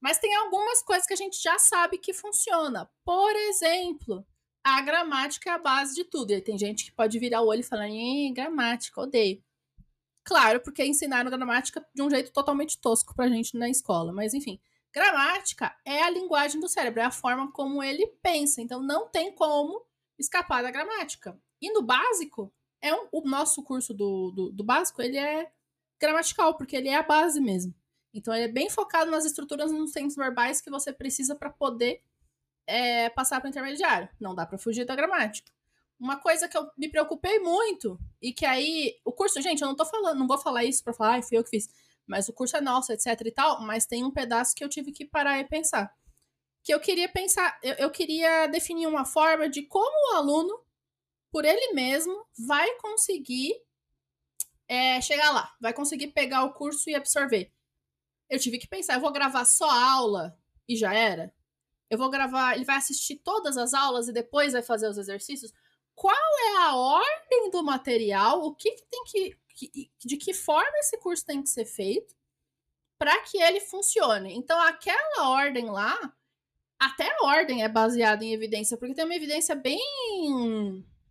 Mas 0.00 0.18
tem 0.18 0.34
algumas 0.34 0.82
coisas 0.82 1.06
que 1.06 1.12
a 1.12 1.16
gente 1.16 1.40
já 1.42 1.58
sabe 1.58 1.98
que 1.98 2.14
funciona. 2.14 2.90
Por 3.04 3.36
exemplo, 3.36 4.26
a 4.64 4.80
gramática 4.80 5.50
é 5.50 5.52
a 5.52 5.58
base 5.58 5.94
de 5.94 6.04
tudo. 6.04 6.32
E 6.32 6.40
tem 6.40 6.58
gente 6.58 6.84
que 6.84 6.92
pode 6.92 7.18
virar 7.18 7.42
o 7.42 7.48
olho 7.48 7.60
e 7.60 7.64
falar, 7.64 7.88
gramática, 8.32 9.00
odeio. 9.00 9.42
Claro, 10.24 10.60
porque 10.60 10.84
ensinaram 10.84 11.30
gramática 11.30 11.84
de 11.94 12.02
um 12.02 12.10
jeito 12.10 12.32
totalmente 12.32 12.80
tosco 12.80 13.14
pra 13.14 13.28
gente 13.28 13.56
na 13.56 13.68
escola. 13.68 14.12
Mas 14.12 14.32
enfim, 14.32 14.60
gramática 14.92 15.74
é 15.84 16.02
a 16.02 16.10
linguagem 16.10 16.60
do 16.60 16.68
cérebro, 16.68 17.00
é 17.00 17.04
a 17.04 17.10
forma 17.10 17.50
como 17.52 17.82
ele 17.82 18.06
pensa. 18.22 18.62
Então 18.62 18.82
não 18.82 19.08
tem 19.08 19.34
como 19.34 19.84
escapar 20.18 20.62
da 20.62 20.70
gramática. 20.70 21.38
E 21.60 21.72
no 21.72 21.82
básico, 21.82 22.52
é 22.80 22.94
um, 22.94 23.08
o 23.12 23.28
nosso 23.28 23.62
curso 23.62 23.92
do, 23.92 24.30
do, 24.30 24.52
do, 24.52 24.64
básico, 24.64 25.02
ele 25.02 25.18
é 25.18 25.50
gramatical, 26.00 26.56
porque 26.56 26.76
ele 26.76 26.88
é 26.88 26.96
a 26.96 27.02
base 27.02 27.40
mesmo. 27.40 27.74
Então 28.12 28.34
ele 28.34 28.44
é 28.44 28.48
bem 28.48 28.68
focado 28.68 29.10
nas 29.10 29.24
estruturas 29.24 29.70
nos 29.70 29.92
tempos 29.92 30.16
verbais 30.16 30.60
que 30.60 30.70
você 30.70 30.92
precisa 30.92 31.34
para 31.34 31.50
poder 31.50 32.02
é, 32.66 33.08
passar 33.10 33.40
para 33.40 33.48
o 33.48 33.50
intermediário. 33.50 34.08
Não 34.20 34.34
dá 34.34 34.44
para 34.44 34.58
fugir 34.58 34.84
da 34.84 34.96
gramática. 34.96 35.50
Uma 35.98 36.16
coisa 36.16 36.48
que 36.48 36.56
eu 36.56 36.70
me 36.76 36.88
preocupei 36.88 37.38
muito, 37.40 37.98
e 38.22 38.32
que 38.32 38.46
aí, 38.46 38.96
o 39.04 39.12
curso, 39.12 39.40
gente, 39.42 39.60
eu 39.60 39.68
não 39.68 39.76
tô 39.76 39.84
falando, 39.84 40.18
não 40.18 40.26
vou 40.26 40.38
falar 40.38 40.64
isso 40.64 40.82
para 40.82 40.94
falar, 40.94 41.18
ah, 41.18 41.22
fui 41.22 41.36
eu 41.36 41.44
que 41.44 41.50
fiz, 41.50 41.68
mas 42.06 42.26
o 42.26 42.32
curso 42.32 42.56
é 42.56 42.60
nosso, 42.60 42.90
etc 42.90 43.20
e 43.22 43.30
tal, 43.30 43.60
mas 43.60 43.84
tem 43.84 44.02
um 44.02 44.10
pedaço 44.10 44.54
que 44.54 44.64
eu 44.64 44.68
tive 44.68 44.92
que 44.92 45.04
parar 45.04 45.38
e 45.38 45.44
pensar 45.44 45.94
que 46.62 46.72
eu 46.72 46.80
queria 46.80 47.08
pensar, 47.08 47.58
eu, 47.62 47.74
eu 47.74 47.90
queria 47.90 48.46
definir 48.46 48.86
uma 48.86 49.04
forma 49.04 49.48
de 49.48 49.62
como 49.62 50.12
o 50.12 50.16
aluno, 50.16 50.60
por 51.30 51.44
ele 51.44 51.72
mesmo, 51.72 52.26
vai 52.38 52.76
conseguir 52.76 53.54
é, 54.68 55.00
chegar 55.00 55.30
lá, 55.30 55.54
vai 55.60 55.72
conseguir 55.72 56.08
pegar 56.08 56.44
o 56.44 56.52
curso 56.52 56.90
e 56.90 56.94
absorver. 56.94 57.52
Eu 58.30 58.38
tive 58.38 58.58
que 58.58 58.68
pensar, 58.68 58.94
eu 58.94 59.00
vou 59.00 59.12
gravar 59.12 59.44
só 59.44 59.68
a 59.68 59.92
aula 59.92 60.38
e 60.68 60.76
já 60.76 60.94
era? 60.94 61.34
Eu 61.90 61.98
vou 61.98 62.08
gravar, 62.08 62.54
ele 62.54 62.64
vai 62.64 62.76
assistir 62.76 63.16
todas 63.16 63.56
as 63.56 63.74
aulas 63.74 64.06
e 64.06 64.12
depois 64.12 64.52
vai 64.52 64.62
fazer 64.62 64.88
os 64.88 64.96
exercícios? 64.96 65.52
Qual 65.94 66.14
é 66.14 66.56
a 66.62 66.76
ordem 66.76 67.50
do 67.50 67.62
material? 67.64 68.42
O 68.42 68.54
que, 68.54 68.70
que 68.70 68.84
tem 68.84 69.04
que, 69.04 69.38
que, 69.54 69.90
de 69.98 70.16
que 70.16 70.32
forma 70.32 70.78
esse 70.78 70.96
curso 70.98 71.26
tem 71.26 71.42
que 71.42 71.48
ser 71.48 71.64
feito 71.64 72.14
para 72.96 73.20
que 73.22 73.42
ele 73.42 73.60
funcione? 73.60 74.32
Então, 74.34 74.58
aquela 74.62 75.30
ordem 75.30 75.68
lá, 75.68 75.98
até 76.78 77.10
a 77.10 77.26
ordem 77.26 77.64
é 77.64 77.68
baseada 77.68 78.24
em 78.24 78.32
evidência, 78.32 78.76
porque 78.78 78.94
tem 78.94 79.04
uma 79.04 79.14
evidência 79.16 79.56
bem 79.56 79.80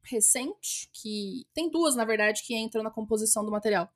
recente, 0.03 0.89
que 0.93 1.45
tem 1.53 1.69
duas, 1.69 1.95
na 1.95 2.05
verdade, 2.05 2.41
que 2.43 2.55
entram 2.55 2.81
na 2.81 2.89
composição 2.89 3.45
do 3.45 3.51
material. 3.51 3.91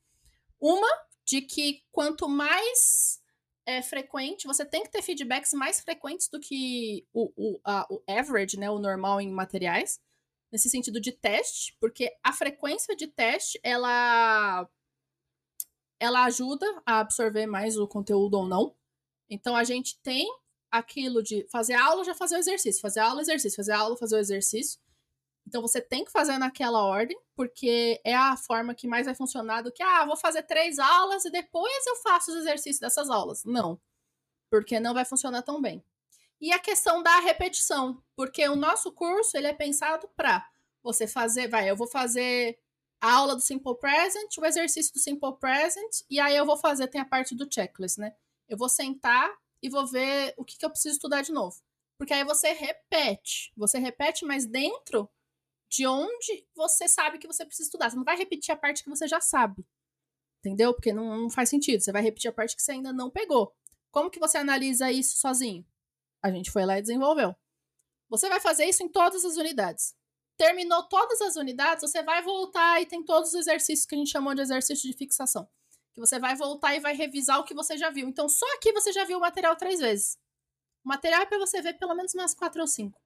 Uma, 0.60 0.88
de 1.26 1.42
que 1.42 1.84
quanto 1.92 2.28
mais 2.28 3.22
é, 3.66 3.82
frequente, 3.82 4.48
você 4.48 4.66
tem 4.66 4.84
que 4.84 4.92
ter 4.92 5.02
feedbacks 5.02 5.54
mais 5.54 5.80
frequentes 5.80 6.28
do 6.28 6.40
que 6.40 7.08
o, 7.14 7.32
o, 7.36 7.60
a, 7.64 7.88
o 7.90 8.02
average, 8.08 8.58
né, 8.58 8.70
o 8.70 8.80
normal 8.80 9.22
em 9.22 9.32
materiais, 9.32 10.02
nesse 10.52 10.70
sentido 10.70 11.00
de 11.00 11.12
teste, 11.12 11.76
porque 11.80 12.16
a 12.24 12.32
frequência 12.32 12.96
de 12.96 13.08
teste, 13.08 13.60
ela, 13.64 14.70
ela 16.00 16.26
ajuda 16.26 16.66
a 16.86 17.00
absorver 17.00 17.48
mais 17.48 17.78
o 17.78 17.88
conteúdo 17.88 18.36
ou 18.36 18.46
não. 18.46 18.76
Então, 19.30 19.56
a 19.56 19.64
gente 19.64 20.00
tem 20.02 20.28
aquilo 20.70 21.24
de 21.24 21.48
fazer 21.50 21.74
aula, 21.74 22.04
já 22.04 22.14
fazer 22.14 22.36
o 22.36 22.40
exercício, 22.40 22.82
fazer 22.82 23.00
aula, 23.00 23.22
exercício, 23.22 23.56
fazer 23.56 23.72
aula, 23.72 23.98
fazer 23.98 24.16
o 24.16 24.20
exercício. 24.20 24.80
Então 25.54 25.62
você 25.62 25.80
tem 25.80 26.04
que 26.04 26.12
fazer 26.12 26.40
naquela 26.40 26.84
ordem, 26.84 27.16
porque 27.36 28.02
é 28.04 28.16
a 28.16 28.36
forma 28.36 28.74
que 28.74 28.88
mais 28.88 29.06
vai 29.06 29.14
funcionar 29.14 29.62
do 29.62 29.72
que, 29.72 29.84
ah, 29.84 30.04
vou 30.04 30.18
fazer 30.18 30.42
três 30.42 30.80
aulas 30.80 31.26
e 31.26 31.30
depois 31.30 31.86
eu 31.86 31.96
faço 31.98 32.32
os 32.32 32.38
exercícios 32.38 32.80
dessas 32.80 33.08
aulas. 33.08 33.44
Não, 33.46 33.80
porque 34.50 34.80
não 34.80 34.96
vai 34.96 35.06
funcionar 35.06 35.44
tão 35.44 35.62
bem. 35.62 35.86
E 36.42 36.52
a 36.52 36.58
questão 36.58 37.04
da 37.04 37.20
repetição, 37.20 38.04
porque 38.16 38.50
o 38.50 38.56
nosso 38.56 38.92
curso 38.94 39.38
ele 39.38 39.46
é 39.46 39.54
pensado 39.54 40.10
para 40.16 40.44
você 40.82 41.06
fazer, 41.06 41.48
vai, 41.48 41.70
eu 41.70 41.76
vou 41.78 41.88
fazer 41.88 42.58
a 43.00 43.14
aula 43.14 43.36
do 43.36 43.42
Simple 43.42 43.78
Present, 43.78 44.36
o 44.40 44.46
exercício 44.48 44.92
do 44.92 45.00
Simple 45.00 45.38
Present, 45.40 46.02
e 46.10 46.20
aí 46.20 46.36
eu 46.36 46.48
vou 46.48 46.58
fazer, 46.58 46.88
tem 46.88 47.00
a 47.00 47.06
parte 47.06 47.36
do 47.36 47.48
checklist, 47.48 48.00
né? 48.00 48.16
Eu 48.50 48.58
vou 48.58 48.70
sentar 48.70 49.32
e 49.62 49.70
vou 49.70 49.86
ver 49.86 50.34
o 50.36 50.44
que, 50.44 50.58
que 50.58 50.66
eu 50.66 50.72
preciso 50.72 50.96
estudar 50.96 51.22
de 51.22 51.32
novo. 51.32 51.62
Porque 51.96 52.12
aí 52.12 52.24
você 52.24 52.54
repete. 52.54 53.54
Você 53.56 53.78
repete, 53.78 54.26
mas 54.26 54.48
dentro 54.48 55.08
de 55.74 55.88
onde 55.88 56.48
você 56.56 56.88
sabe 56.88 57.18
que 57.18 57.26
você 57.26 57.44
precisa 57.44 57.68
estudar. 57.68 57.90
Você 57.90 57.96
não 57.96 58.04
vai 58.04 58.16
repetir 58.16 58.54
a 58.54 58.58
parte 58.58 58.84
que 58.84 58.90
você 58.90 59.08
já 59.08 59.20
sabe. 59.20 59.66
Entendeu? 60.40 60.74
Porque 60.74 60.94
não, 60.94 61.24
não 61.24 61.30
faz 61.30 61.50
sentido. 61.50 61.82
Você 61.82 61.92
vai 61.92 62.04
repetir 62.04 62.30
a 62.30 62.34
parte 62.34 62.56
que 62.56 62.62
você 62.62 62.74
ainda 62.74 62.94
não 62.94 63.10
pegou. 63.10 63.56
Como 63.92 64.12
que 64.12 64.20
você 64.20 64.38
analisa 64.38 64.92
isso 64.92 65.18
sozinho? 65.18 65.66
A 66.22 66.30
gente 66.30 66.52
foi 66.52 66.66
lá 66.66 66.78
e 66.78 66.82
desenvolveu. 66.82 67.36
Você 68.10 68.30
vai 68.30 68.40
fazer 68.40 68.66
isso 68.66 68.84
em 68.84 68.88
todas 68.88 69.26
as 69.26 69.36
unidades. 69.38 69.96
Terminou 70.38 70.84
todas 70.84 71.22
as 71.22 71.36
unidades, 71.36 71.90
você 71.90 72.04
vai 72.04 72.22
voltar 72.22 72.82
e 72.82 72.86
tem 72.86 73.04
todos 73.04 73.30
os 73.30 73.36
exercícios 73.36 73.86
que 73.86 73.96
a 73.96 73.98
gente 73.98 74.12
chamou 74.12 74.36
de 74.36 74.42
exercício 74.42 74.90
de 74.90 74.98
fixação 74.98 75.48
que 75.94 76.00
você 76.00 76.20
vai 76.20 76.36
voltar 76.36 76.76
e 76.76 76.80
vai 76.80 76.96
revisar 76.96 77.40
o 77.40 77.44
que 77.44 77.54
você 77.54 77.78
já 77.78 77.92
viu. 77.92 78.08
Então, 78.08 78.28
só 78.28 78.46
aqui 78.56 78.72
você 78.74 78.92
já 78.92 79.06
viu 79.06 79.18
o 79.18 79.22
material 79.22 79.56
três 79.56 79.80
vezes. 79.80 80.18
O 80.84 80.90
material 80.90 81.22
é 81.22 81.26
para 81.26 81.38
você 81.38 81.62
ver 81.62 81.78
pelo 81.78 81.94
menos 81.94 82.14
umas 82.14 82.34
quatro 82.34 82.62
ou 82.62 82.68
cinco. 82.68 83.00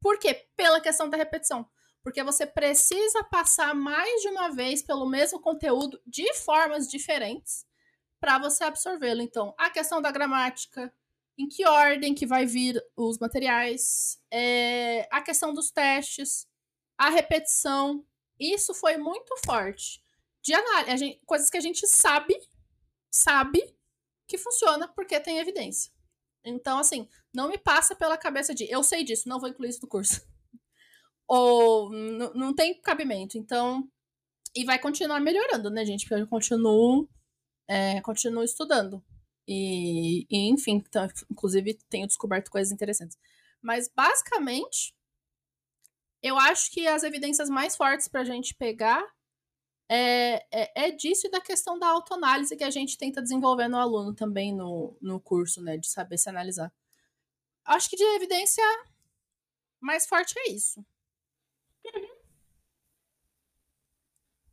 Por 0.00 0.18
quê? 0.18 0.46
Pela 0.56 0.80
questão 0.80 1.10
da 1.10 1.16
repetição. 1.16 1.68
Porque 2.08 2.24
você 2.24 2.46
precisa 2.46 3.22
passar 3.24 3.74
mais 3.74 4.22
de 4.22 4.28
uma 4.28 4.48
vez 4.48 4.80
pelo 4.82 5.06
mesmo 5.06 5.38
conteúdo 5.38 6.00
de 6.06 6.32
formas 6.36 6.88
diferentes 6.88 7.66
para 8.18 8.38
você 8.38 8.64
absorvê-lo. 8.64 9.20
Então, 9.20 9.54
a 9.58 9.68
questão 9.68 10.00
da 10.00 10.10
gramática, 10.10 10.90
em 11.36 11.46
que 11.46 11.68
ordem 11.68 12.14
que 12.14 12.24
vai 12.24 12.46
vir 12.46 12.82
os 12.96 13.18
materiais, 13.18 14.18
é, 14.30 15.06
a 15.12 15.20
questão 15.20 15.52
dos 15.52 15.70
testes, 15.70 16.46
a 16.96 17.10
repetição. 17.10 18.02
Isso 18.40 18.72
foi 18.72 18.96
muito 18.96 19.36
forte 19.44 20.02
de 20.40 20.54
análise, 20.54 20.96
gente, 20.96 21.20
coisas 21.26 21.50
que 21.50 21.58
a 21.58 21.60
gente 21.60 21.86
sabe, 21.86 22.34
sabe 23.10 23.76
que 24.26 24.38
funciona 24.38 24.88
porque 24.88 25.20
tem 25.20 25.40
evidência. 25.40 25.92
Então, 26.42 26.78
assim, 26.78 27.06
não 27.34 27.50
me 27.50 27.58
passa 27.58 27.94
pela 27.94 28.16
cabeça 28.16 28.54
de 28.54 28.64
eu 28.64 28.82
sei 28.82 29.04
disso, 29.04 29.28
não 29.28 29.38
vou 29.38 29.50
incluir 29.50 29.68
isso 29.68 29.82
no 29.82 29.88
curso. 29.88 30.26
Ou 31.28 31.90
não 32.34 32.54
tem 32.54 32.80
cabimento. 32.80 33.36
Então, 33.36 33.88
e 34.56 34.64
vai 34.64 34.78
continuar 34.78 35.20
melhorando, 35.20 35.70
né, 35.70 35.84
gente? 35.84 36.08
Porque 36.08 36.22
eu 36.22 36.26
continuo, 36.26 37.08
é, 37.68 38.00
continuo 38.00 38.42
estudando. 38.42 39.04
E, 39.46 40.26
e 40.30 40.48
enfim, 40.50 40.82
então, 40.86 41.06
inclusive 41.30 41.78
tenho 41.88 42.06
descoberto 42.06 42.50
coisas 42.50 42.72
interessantes. 42.72 43.18
Mas, 43.62 43.88
basicamente, 43.88 44.94
eu 46.22 46.38
acho 46.38 46.70
que 46.70 46.86
as 46.86 47.02
evidências 47.02 47.48
mais 47.48 47.76
fortes 47.76 48.08
pra 48.08 48.24
gente 48.24 48.54
pegar 48.54 49.04
é, 49.88 50.44
é, 50.52 50.88
é, 50.88 50.90
disso 50.90 51.26
e 51.26 51.30
da 51.30 51.40
questão 51.40 51.78
da 51.78 51.88
autoanálise 51.88 52.56
que 52.56 52.64
a 52.64 52.70
gente 52.70 52.98
tenta 52.98 53.22
desenvolver 53.22 53.68
no 53.68 53.78
aluno 53.78 54.14
também 54.14 54.54
no, 54.54 54.96
no 55.00 55.20
curso, 55.20 55.62
né? 55.62 55.76
De 55.78 55.88
saber 55.88 56.18
se 56.18 56.28
analisar. 56.28 56.72
Acho 57.64 57.90
que 57.90 57.96
de 57.96 58.04
evidência 58.16 58.64
mais 59.80 60.06
forte 60.06 60.34
é 60.38 60.50
isso. 60.50 60.84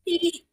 E 0.05 0.45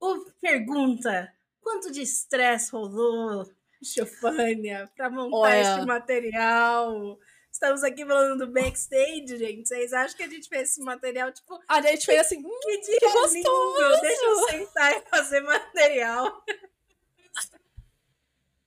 o 0.00 0.24
pergunta: 0.40 1.32
quanto 1.60 1.90
de 1.90 2.02
estresse 2.02 2.72
rolou, 2.72 3.50
Chofânia, 3.82 4.90
para 4.96 5.10
montar 5.10 5.36
Olha, 5.36 5.60
este 5.60 5.86
material? 5.86 7.18
Estamos 7.50 7.82
aqui 7.82 8.06
falando 8.06 8.46
do 8.46 8.52
backstage, 8.52 9.36
gente. 9.36 9.68
Vocês 9.68 9.92
acham 9.92 10.16
que 10.16 10.22
a 10.22 10.28
gente 10.28 10.48
fez 10.48 10.70
esse 10.70 10.80
material, 10.80 11.32
tipo. 11.32 11.58
A 11.66 11.80
gente 11.82 12.06
fez 12.06 12.20
assim. 12.20 12.42
Que 12.42 12.80
dia 12.82 12.98
que 12.98 13.10
gostoso. 13.10 14.00
Deixa 14.00 14.24
eu 14.24 14.48
sentar 14.48 14.92
e 14.92 15.00
fazer 15.08 15.40
material. 15.40 16.44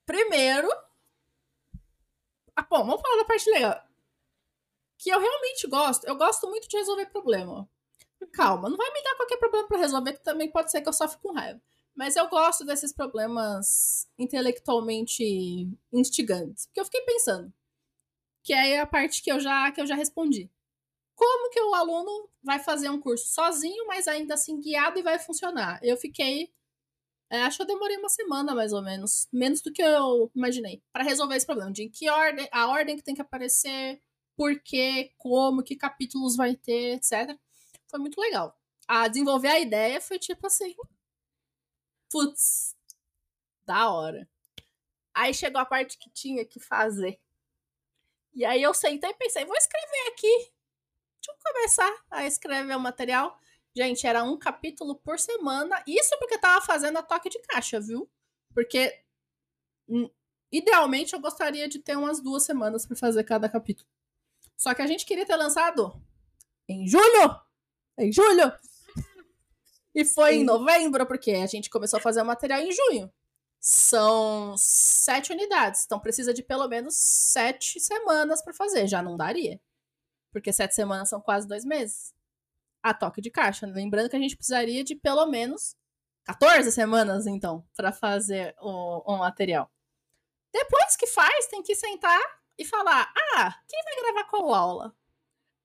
Primeiro. 0.05 0.69
Ah, 2.55 2.63
bom, 2.69 2.85
vamos 2.85 3.01
falar 3.01 3.17
da 3.17 3.25
parte 3.25 3.49
legal. 3.49 3.81
Que 4.97 5.09
eu 5.09 5.19
realmente 5.19 5.67
gosto. 5.67 6.05
Eu 6.05 6.15
gosto 6.15 6.47
muito 6.47 6.67
de 6.67 6.77
resolver 6.77 7.05
problema. 7.07 7.69
Calma, 8.27 8.69
não 8.69 8.77
vai 8.77 8.91
me 8.91 9.03
dar 9.03 9.15
qualquer 9.15 9.37
problema 9.37 9.67
para 9.67 9.77
resolver, 9.79 10.13
que 10.13 10.23
também 10.23 10.49
pode 10.51 10.71
ser 10.71 10.81
que 10.81 10.89
eu 10.89 10.93
sofra 10.93 11.19
com 11.19 11.33
raiva. 11.33 11.61
Mas 11.95 12.15
eu 12.15 12.27
gosto 12.29 12.65
desses 12.65 12.93
problemas 12.93 14.07
intelectualmente 14.17 15.67
instigantes. 15.91 16.65
Porque 16.67 16.79
eu 16.79 16.85
fiquei 16.85 17.01
pensando 17.01 17.53
que 18.43 18.53
é 18.53 18.79
a 18.79 18.85
parte 18.85 19.21
que 19.21 19.31
eu 19.31 19.39
já 19.39 19.71
que 19.71 19.81
eu 19.81 19.85
já 19.85 19.95
respondi. 19.95 20.49
Como 21.15 21.51
que 21.51 21.61
o 21.61 21.75
aluno 21.75 22.29
vai 22.43 22.59
fazer 22.59 22.89
um 22.89 22.99
curso 22.99 23.27
sozinho, 23.27 23.85
mas 23.87 24.07
ainda 24.07 24.33
assim 24.35 24.59
guiado 24.59 24.97
e 24.99 25.03
vai 25.03 25.19
funcionar? 25.19 25.79
Eu 25.83 25.97
fiquei 25.97 26.51
é, 27.31 27.43
acho 27.43 27.57
que 27.57 27.63
eu 27.63 27.67
demorei 27.67 27.95
uma 27.97 28.09
semana 28.09 28.53
mais 28.53 28.73
ou 28.73 28.81
menos, 28.81 29.27
menos 29.31 29.61
do 29.61 29.71
que 29.71 29.81
eu 29.81 30.29
imaginei, 30.35 30.83
para 30.91 31.03
resolver 31.03 31.37
esse 31.37 31.45
problema 31.45 31.71
de 31.71 31.87
que 31.87 32.09
ordem, 32.09 32.47
a 32.51 32.67
ordem 32.67 32.97
que 32.97 33.03
tem 33.03 33.15
que 33.15 33.21
aparecer, 33.21 34.01
por 34.35 34.59
quê, 34.59 35.13
como, 35.17 35.63
que 35.63 35.77
capítulos 35.77 36.35
vai 36.35 36.57
ter, 36.57 36.95
etc. 36.95 37.39
Foi 37.91 38.00
muito 38.00 38.19
legal. 38.19 38.57
A 38.88 39.10
desenvolver 39.10 39.50
a 39.50 39.60
ideia 39.60 40.00
foi 40.00 40.17
tipo 40.17 40.48
assim. 40.48 40.74
Putz, 42.10 42.75
da 43.65 43.91
hora. 43.91 44.27
Aí 45.13 45.33
chegou 45.33 45.60
a 45.60 45.65
parte 45.65 45.98
que 45.98 46.10
tinha 46.10 46.45
que 46.45 46.60
fazer. 46.60 47.19
E 48.33 48.45
aí 48.45 48.63
eu 48.63 48.74
sentei 48.74 49.10
e 49.10 49.13
pensei, 49.13 49.43
vou 49.43 49.57
escrever 49.57 50.07
aqui. 50.07 50.53
Deixa 51.19 51.31
eu 51.31 51.53
começar 51.53 52.03
a 52.10 52.25
escrever 52.25 52.75
o 52.75 52.79
material. 52.79 53.38
Gente, 53.75 54.07
era 54.07 54.24
um 54.24 54.39
capítulo 54.39 54.95
por 54.95 55.19
semana. 55.19 55.83
Isso 55.86 56.17
porque 56.17 56.36
eu 56.36 56.41
tava 56.41 56.65
fazendo 56.65 56.98
a 56.98 57.03
toque 57.03 57.29
de 57.29 57.39
caixa, 57.41 57.79
viu? 57.79 58.10
Porque 58.53 59.03
hum, 59.89 60.10
idealmente 60.50 61.13
eu 61.13 61.19
gostaria 61.19 61.67
de 61.67 61.79
ter 61.79 61.98
umas 61.98 62.21
duas 62.21 62.43
semanas 62.43 62.86
para 62.86 62.95
fazer 62.95 63.25
cada 63.25 63.50
capítulo. 63.50 63.89
Só 64.57 64.74
que 64.74 64.81
a 64.81 64.88
gente 64.88 65.05
queria 65.05 65.25
ter 65.25 65.36
lançado 65.36 66.01
em 66.69 66.88
julho! 66.88 67.50
Em 68.01 68.12
julho! 68.12 68.51
E 69.93 70.05
foi 70.05 70.31
Sim. 70.34 70.39
em 70.39 70.43
novembro, 70.43 71.05
porque 71.05 71.31
a 71.31 71.46
gente 71.46 71.70
começou 71.70 71.98
a 71.98 72.01
fazer 72.01 72.22
o 72.22 72.25
material 72.25 72.62
em 72.62 72.72
junho. 72.72 73.12
São 73.60 74.55
sete 74.58 75.31
unidades, 75.31 75.84
então 75.86 76.00
precisa 76.00 76.34
de 76.34 76.41
pelo 76.41 76.67
menos 76.67 76.96
sete 76.98 77.79
semanas 77.79 78.41
para 78.41 78.53
fazer. 78.53 78.88
Já 78.88 79.03
não 79.03 79.15
daria. 79.15 79.62
Porque 80.31 80.51
sete 80.51 80.74
semanas 80.74 81.10
são 81.10 81.22
quase 81.22 81.48
dois 81.48 81.63
meses. 81.63 82.13
A 82.81 82.93
toque 82.93 83.22
de 83.22 83.29
caixa. 83.29 83.67
Lembrando 83.67 84.10
que 84.10 84.15
a 84.15 84.20
gente 84.20 84.36
precisaria 84.36 84.84
de 84.84 84.96
pelo 84.96 85.27
menos 85.27 85.75
14 86.25 86.72
semanas, 86.72 87.27
então, 87.27 87.63
para 87.75 87.91
fazer 87.91 88.55
o, 88.60 89.13
o 89.13 89.17
material. 89.17 89.70
Depois 90.53 90.96
que 90.96 91.08
faz, 91.08 91.48
tem 91.48 91.62
que 91.62 91.75
sentar 91.75 92.22
e 92.58 92.65
falar: 92.65 93.12
ah, 93.36 93.55
quem 93.67 93.84
vai 93.84 93.96
gravar 93.98 94.29
qual 94.29 94.53
aula? 94.53 94.96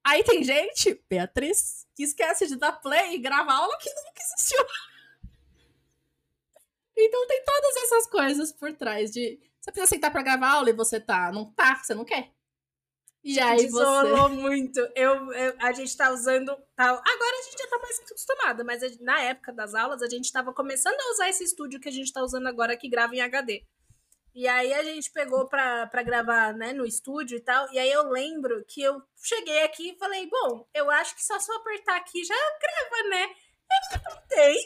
Aí 0.06 0.22
tem 0.22 0.44
gente, 0.44 1.02
Beatriz, 1.10 1.84
que 1.96 2.04
esquece 2.04 2.46
de 2.46 2.54
dar 2.54 2.70
play 2.72 3.16
e 3.16 3.18
grava 3.18 3.52
aula 3.52 3.76
que 3.78 3.90
nunca 3.92 4.22
existiu. 4.22 4.64
Então 6.96 7.26
tem 7.26 7.44
todas 7.44 7.76
essas 7.76 8.06
coisas 8.06 8.52
por 8.52 8.72
trás 8.72 9.10
de. 9.10 9.40
Você 9.60 9.72
precisa 9.72 9.88
sentar 9.88 10.12
pra 10.12 10.22
gravar 10.22 10.50
aula 10.50 10.70
e 10.70 10.72
você 10.72 11.00
tá. 11.00 11.32
Não 11.32 11.52
tá, 11.52 11.82
você 11.82 11.92
não 11.92 12.04
quer. 12.04 12.30
E 13.24 13.40
aí 13.40 13.62
Desolou 13.62 14.28
você... 14.28 14.36
muito. 14.36 14.78
Eu, 14.94 15.32
eu, 15.32 15.56
a 15.58 15.72
gente 15.72 15.96
tá 15.96 16.12
usando. 16.12 16.56
Tá, 16.76 16.84
agora 16.84 17.38
a 17.38 17.42
gente 17.42 17.58
já 17.58 17.68
tá 17.68 17.78
mais 17.80 17.98
acostumada, 17.98 18.62
mas 18.62 18.82
a, 18.84 18.86
na 19.00 19.20
época 19.22 19.52
das 19.52 19.74
aulas 19.74 20.02
a 20.02 20.08
gente 20.08 20.30
tava 20.30 20.54
começando 20.54 21.00
a 21.00 21.12
usar 21.14 21.28
esse 21.28 21.42
estúdio 21.42 21.80
que 21.80 21.88
a 21.88 21.92
gente 21.92 22.12
tá 22.12 22.22
usando 22.22 22.46
agora 22.46 22.76
que 22.76 22.88
grava 22.88 23.12
em 23.16 23.20
HD. 23.20 23.66
E 24.36 24.46
aí 24.46 24.74
a 24.74 24.82
gente 24.82 25.10
pegou 25.12 25.48
pra, 25.48 25.86
pra 25.86 26.02
gravar, 26.02 26.52
né, 26.52 26.74
no 26.74 26.84
estúdio 26.84 27.38
e 27.38 27.40
tal. 27.40 27.72
E 27.72 27.78
aí 27.78 27.90
eu 27.90 28.10
lembro 28.10 28.62
que 28.66 28.82
eu 28.82 29.02
cheguei 29.16 29.62
aqui 29.62 29.92
e 29.92 29.98
falei, 29.98 30.28
bom, 30.28 30.68
eu 30.74 30.90
acho 30.90 31.14
que 31.16 31.24
só 31.24 31.38
se 31.40 31.50
eu 31.50 31.56
apertar 31.56 31.96
aqui 31.96 32.22
já 32.22 32.34
grava, 32.34 33.08
né? 33.08 33.24
Eu 33.24 33.96
apertei, 33.96 34.56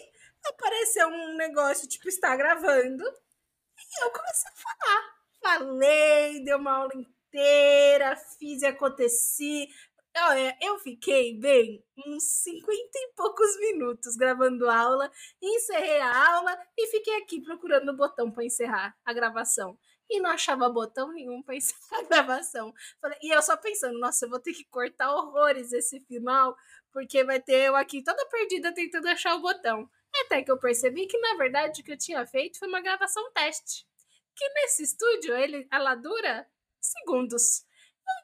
apareceu 0.45 1.07
um 1.07 1.37
negócio, 1.37 1.89
tipo, 1.89 2.09
está 2.09 2.35
gravando. 2.35 3.05
E 3.05 4.05
eu 4.05 4.11
comecei 4.11 4.51
a 4.51 4.57
falar. 4.57 5.21
Falei, 5.41 6.45
deu 6.45 6.59
uma 6.59 6.73
aula 6.73 6.93
inteira, 6.97 8.17
fiz 8.17 8.63
e 8.63 8.67
aconteci. 8.67 9.69
Olha, 10.17 10.57
eu 10.61 10.79
fiquei 10.81 11.39
bem 11.39 11.85
uns 12.07 12.25
50 12.43 12.73
e 12.73 13.13
poucos 13.15 13.57
minutos 13.61 14.17
gravando 14.17 14.69
aula, 14.69 15.11
encerrei 15.41 16.01
a 16.01 16.35
aula 16.35 16.59
e 16.77 16.87
fiquei 16.89 17.17
aqui 17.17 17.41
procurando 17.41 17.91
o 17.91 17.97
botão 17.97 18.31
para 18.31 18.45
encerrar 18.45 18.97
a 19.05 19.13
gravação. 19.13 19.79
E 20.09 20.21
não 20.21 20.31
achava 20.31 20.69
botão 20.69 21.13
nenhum 21.13 21.41
para 21.43 21.55
encerrar 21.57 22.01
a 22.01 22.03
gravação. 22.03 22.75
E 23.23 23.33
eu 23.33 23.41
só 23.41 23.57
pensando, 23.57 23.99
nossa, 24.01 24.25
eu 24.25 24.31
vou 24.31 24.41
ter 24.41 24.53
que 24.53 24.65
cortar 24.65 25.15
horrores 25.15 25.73
esse 25.73 26.01
final, 26.01 26.57
porque 26.93 27.23
vai 27.23 27.41
ter 27.41 27.69
eu 27.69 27.77
aqui 27.77 28.03
toda 28.03 28.27
perdida 28.29 28.75
tentando 28.75 29.09
achar 29.09 29.37
o 29.37 29.41
botão. 29.41 29.89
Até 30.25 30.43
que 30.43 30.51
eu 30.51 30.59
percebi 30.59 31.07
que, 31.07 31.19
na 31.19 31.37
verdade, 31.37 31.81
o 31.81 31.85
que 31.85 31.93
eu 31.93 31.99
tinha 31.99 32.27
feito 32.27 32.59
foi 32.59 32.67
uma 32.67 32.81
gravação 32.81 33.31
teste. 33.33 33.87
Que 34.35 34.49
nesse 34.55 34.83
estúdio, 34.83 35.37
ele, 35.37 35.69
ela 35.71 35.95
dura 35.95 36.47
segundos. 36.81 37.65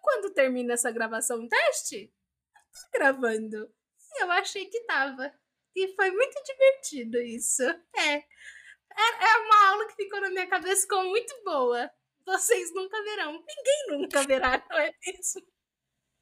Quando 0.03 0.33
termina 0.33 0.75
essa 0.75 0.91
gravação 0.91 1.49
teste, 1.49 2.13
tá 2.53 2.89
gravando. 2.93 3.73
E 4.15 4.23
eu 4.23 4.31
achei 4.31 4.67
que 4.67 4.81
tava. 4.85 5.33
E 5.75 5.95
foi 5.95 6.11
muito 6.11 6.43
divertido 6.43 7.19
isso. 7.19 7.63
É. 7.63 8.15
é. 8.15 8.25
É 8.99 9.37
uma 9.39 9.69
aula 9.69 9.87
que 9.89 9.95
ficou 9.95 10.21
na 10.21 10.31
minha 10.31 10.47
cabeça 10.47 10.87
como 10.89 11.11
muito 11.11 11.35
boa. 11.45 11.91
Vocês 12.25 12.75
nunca 12.75 13.03
verão. 13.03 13.33
Ninguém 13.33 13.87
nunca 13.89 14.23
verá, 14.23 14.65
não 14.71 14.79
é 14.79 14.91
mesmo? 15.07 15.43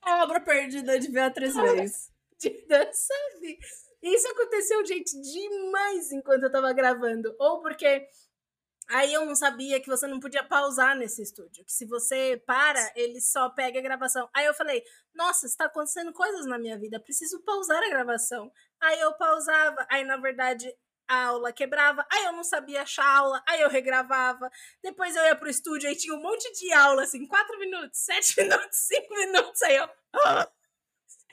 A 0.02 0.22
obra 0.24 0.40
perdida 0.40 0.98
de 0.98 1.10
Beatriz 1.10 1.54
Reis. 1.56 2.12
Perdida, 2.38 2.90
sabe? 2.92 3.58
Isso 4.02 4.28
aconteceu, 4.28 4.84
gente, 4.84 5.18
demais 5.18 6.12
enquanto 6.12 6.42
eu 6.42 6.52
tava 6.52 6.72
gravando. 6.74 7.34
Ou 7.38 7.62
porque 7.62 8.06
Aí 8.88 9.12
eu 9.14 9.24
não 9.24 9.34
sabia 9.34 9.80
que 9.80 9.88
você 9.88 10.06
não 10.06 10.20
podia 10.20 10.44
pausar 10.44 10.94
nesse 10.96 11.22
estúdio, 11.22 11.64
que 11.64 11.72
se 11.72 11.86
você 11.86 12.42
para, 12.46 12.92
ele 12.94 13.20
só 13.20 13.48
pega 13.48 13.78
a 13.78 13.82
gravação. 13.82 14.28
Aí 14.34 14.44
eu 14.44 14.52
falei, 14.52 14.82
nossa, 15.14 15.46
está 15.46 15.64
acontecendo 15.64 16.12
coisas 16.12 16.44
na 16.46 16.58
minha 16.58 16.78
vida, 16.78 17.00
preciso 17.00 17.42
pausar 17.44 17.82
a 17.82 17.88
gravação. 17.88 18.52
Aí 18.80 19.00
eu 19.00 19.14
pausava, 19.14 19.86
aí 19.90 20.04
na 20.04 20.18
verdade 20.18 20.70
a 21.08 21.26
aula 21.26 21.52
quebrava, 21.52 22.06
aí 22.10 22.24
eu 22.24 22.32
não 22.32 22.44
sabia 22.44 22.82
achar 22.82 23.04
a 23.04 23.18
aula, 23.18 23.42
aí 23.48 23.60
eu 23.62 23.70
regravava. 23.70 24.50
Depois 24.82 25.16
eu 25.16 25.24
ia 25.24 25.36
pro 25.36 25.48
estúdio, 25.48 25.88
aí 25.88 25.96
tinha 25.96 26.14
um 26.14 26.22
monte 26.22 26.50
de 26.52 26.72
aula, 26.72 27.04
assim, 27.04 27.26
quatro 27.26 27.58
minutos, 27.58 27.98
sete 28.04 28.40
minutos, 28.42 28.78
cinco 28.78 29.14
minutos, 29.14 29.62
aí 29.62 29.76
eu... 29.76 29.88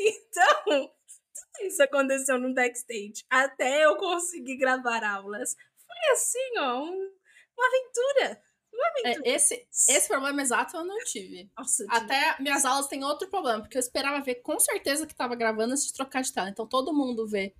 Então, 0.03 0.63
tudo 0.65 1.67
isso 1.67 1.83
aconteceu 1.83 2.39
no 2.39 2.55
backstage, 2.55 3.23
até 3.29 3.85
eu 3.85 3.95
conseguir 3.97 4.57
gravar 4.57 5.03
aulas. 5.03 5.55
Foi 5.85 6.11
assim, 6.13 6.57
ó, 6.57 6.81
um 6.81 7.11
uma 7.57 7.67
aventura. 7.67 8.41
Uma 8.73 8.85
é, 8.85 8.89
aventura. 8.89 9.29
É, 9.29 9.35
esse, 9.35 9.67
esse 9.89 10.07
problema 10.07 10.41
exato 10.41 10.77
eu 10.77 10.83
não 10.83 10.97
tive. 10.99 11.51
Nossa, 11.57 11.85
Até 11.89 12.31
tive. 12.31 12.43
minhas 12.43 12.65
aulas 12.65 12.87
têm 12.87 13.03
outro 13.03 13.29
problema, 13.29 13.61
porque 13.61 13.77
eu 13.77 13.81
esperava 13.81 14.23
ver 14.23 14.35
com 14.35 14.59
certeza 14.59 15.05
que 15.05 15.15
tava 15.15 15.35
gravando 15.35 15.73
antes 15.73 15.87
de 15.87 15.93
trocar 15.93 16.21
de 16.21 16.31
tela. 16.31 16.49
Então 16.49 16.67
todo 16.67 16.93
mundo 16.93 17.27
vê 17.27 17.53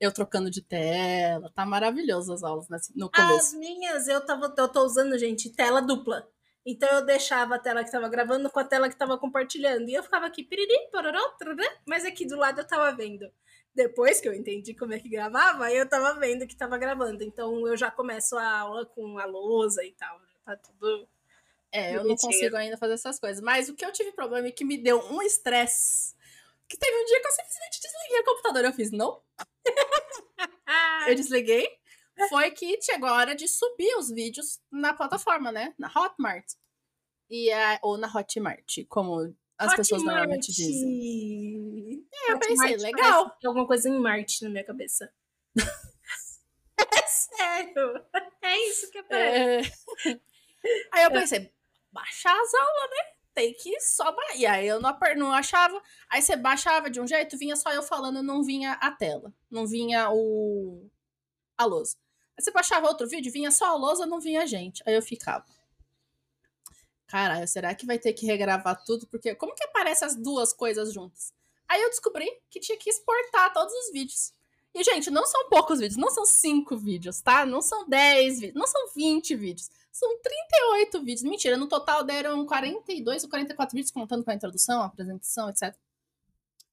eu 0.00 0.12
trocando 0.12 0.50
de 0.50 0.62
tela. 0.62 1.50
Tá 1.54 1.64
maravilhoso 1.64 2.32
as 2.32 2.42
aulas 2.42 2.66
no 2.94 3.10
começo. 3.10 3.34
As 3.34 3.54
minhas, 3.54 4.08
eu, 4.08 4.24
tava, 4.24 4.52
eu 4.56 4.68
tô 4.68 4.84
usando, 4.84 5.18
gente, 5.18 5.50
tela 5.50 5.80
dupla. 5.80 6.28
Então 6.64 6.88
eu 6.90 7.04
deixava 7.04 7.54
a 7.54 7.58
tela 7.58 7.84
que 7.84 7.92
tava 7.92 8.08
gravando 8.08 8.50
com 8.50 8.58
a 8.58 8.64
tela 8.64 8.88
que 8.88 8.96
tava 8.96 9.16
compartilhando. 9.16 9.88
E 9.88 9.94
eu 9.94 10.02
ficava 10.02 10.26
aqui, 10.26 10.42
piriri, 10.42 10.90
pororó, 10.90 11.20
mas 11.86 12.04
aqui 12.04 12.26
do 12.26 12.36
lado 12.36 12.60
eu 12.60 12.66
tava 12.66 12.94
vendo 12.96 13.30
depois 13.76 14.20
que 14.20 14.26
eu 14.26 14.32
entendi 14.32 14.74
como 14.74 14.94
é 14.94 14.98
que 14.98 15.08
gravava, 15.08 15.70
eu 15.70 15.86
tava 15.86 16.18
vendo 16.18 16.46
que 16.46 16.56
tava 16.56 16.78
gravando. 16.78 17.22
Então 17.22 17.66
eu 17.68 17.76
já 17.76 17.90
começo 17.90 18.36
a 18.36 18.60
aula 18.60 18.86
com 18.86 19.18
a 19.18 19.26
lousa 19.26 19.84
e 19.84 19.92
tal. 19.92 20.18
Tá 20.44 20.56
tudo. 20.56 21.06
É, 21.70 21.94
eu 21.94 22.04
não 22.04 22.16
consigo 22.16 22.56
ainda 22.56 22.78
fazer 22.78 22.94
essas 22.94 23.20
coisas. 23.20 23.42
Mas 23.42 23.68
o 23.68 23.74
que 23.74 23.84
eu 23.84 23.92
tive 23.92 24.12
problema 24.12 24.48
e 24.48 24.52
que 24.52 24.64
me 24.64 24.78
deu 24.78 24.98
um 25.12 25.20
estresse. 25.20 26.16
Que 26.66 26.76
teve 26.76 26.96
um 26.96 27.04
dia 27.04 27.20
que 27.20 27.26
eu 27.26 27.32
simplesmente 27.32 27.80
desliguei 27.80 28.20
o 28.20 28.24
computador. 28.24 28.64
Eu 28.64 28.72
fiz, 28.72 28.90
não. 28.90 29.22
eu 31.06 31.14
desliguei. 31.14 31.68
Foi 32.30 32.50
que 32.50 32.80
chegou 32.80 33.10
a 33.10 33.16
hora 33.16 33.34
de 33.34 33.46
subir 33.46 33.94
os 33.98 34.10
vídeos 34.10 34.58
na 34.72 34.94
plataforma, 34.94 35.52
né? 35.52 35.74
Na 35.78 35.92
Hotmart. 35.94 36.46
E, 37.28 37.52
uh, 37.52 37.78
ou 37.82 37.98
na 37.98 38.10
Hotmart, 38.10 38.86
como 38.88 39.36
as 39.58 39.68
Hot 39.68 39.76
pessoas 39.76 40.02
Marte. 40.02 40.18
normalmente 40.18 40.52
dizem. 40.52 42.06
É, 42.12 42.32
eu 42.32 42.38
pensei, 42.38 42.56
Marte 42.56 42.82
legal. 42.82 43.36
alguma 43.44 43.66
coisa 43.66 43.88
em 43.88 43.98
Marte 43.98 44.44
na 44.44 44.50
minha 44.50 44.64
cabeça. 44.64 45.10
é 46.76 47.06
sério. 47.06 48.04
É 48.42 48.58
isso 48.68 48.90
que 48.90 48.98
é. 48.98 49.60
Aí 50.92 51.04
eu 51.04 51.10
pensei, 51.10 51.52
baixar 51.90 52.38
as 52.38 52.54
aulas, 52.54 52.90
né? 52.90 53.12
Tem 53.34 53.52
que 53.54 53.80
só. 53.80 54.14
E 54.34 54.46
aí 54.46 54.66
eu 54.66 54.80
não, 54.80 54.96
não 55.16 55.32
achava. 55.32 55.80
Aí 56.08 56.20
você 56.20 56.36
baixava 56.36 56.90
de 56.90 57.00
um 57.00 57.06
jeito, 57.06 57.38
vinha 57.38 57.56
só 57.56 57.72
eu 57.72 57.82
falando, 57.82 58.22
não 58.22 58.42
vinha 58.42 58.72
a 58.72 58.90
tela. 58.90 59.32
Não 59.50 59.66
vinha 59.66 60.10
o. 60.10 60.90
a 61.56 61.64
lousa. 61.64 61.96
Aí 62.38 62.44
você 62.44 62.50
baixava 62.50 62.88
outro 62.88 63.08
vídeo, 63.08 63.32
vinha 63.32 63.50
só 63.50 63.66
a 63.66 63.76
lousa, 63.76 64.04
não 64.04 64.20
vinha 64.20 64.42
a 64.42 64.46
gente. 64.46 64.82
Aí 64.86 64.94
eu 64.94 65.02
ficava 65.02 65.44
caralho, 67.06 67.46
será 67.48 67.74
que 67.74 67.86
vai 67.86 67.98
ter 67.98 68.12
que 68.12 68.26
regravar 68.26 68.84
tudo? 68.84 69.06
Porque 69.06 69.34
como 69.34 69.54
que 69.54 69.64
aparece 69.64 70.04
as 70.04 70.16
duas 70.16 70.52
coisas 70.52 70.92
juntas? 70.92 71.32
Aí 71.68 71.82
eu 71.82 71.90
descobri 71.90 72.28
que 72.50 72.60
tinha 72.60 72.78
que 72.78 72.90
exportar 72.90 73.52
todos 73.52 73.72
os 73.72 73.92
vídeos. 73.92 74.32
E, 74.74 74.84
gente, 74.84 75.10
não 75.10 75.24
são 75.24 75.48
poucos 75.48 75.78
vídeos, 75.80 75.96
não 75.96 76.10
são 76.10 76.26
cinco 76.26 76.76
vídeos, 76.76 77.22
tá? 77.22 77.46
Não 77.46 77.62
são 77.62 77.88
10 77.88 78.40
vídeos, 78.40 78.54
não 78.54 78.66
são 78.66 78.88
20 78.94 79.34
vídeos. 79.34 79.70
São 79.90 80.18
38 80.18 81.02
vídeos. 81.02 81.22
Mentira, 81.22 81.56
no 81.56 81.66
total 81.66 82.04
deram 82.04 82.44
42 82.44 83.24
ou 83.24 83.30
44 83.30 83.74
vídeos, 83.74 83.90
contando 83.90 84.22
com 84.22 84.30
a 84.30 84.34
introdução, 84.34 84.82
a 84.82 84.84
apresentação, 84.84 85.48
etc. 85.48 85.74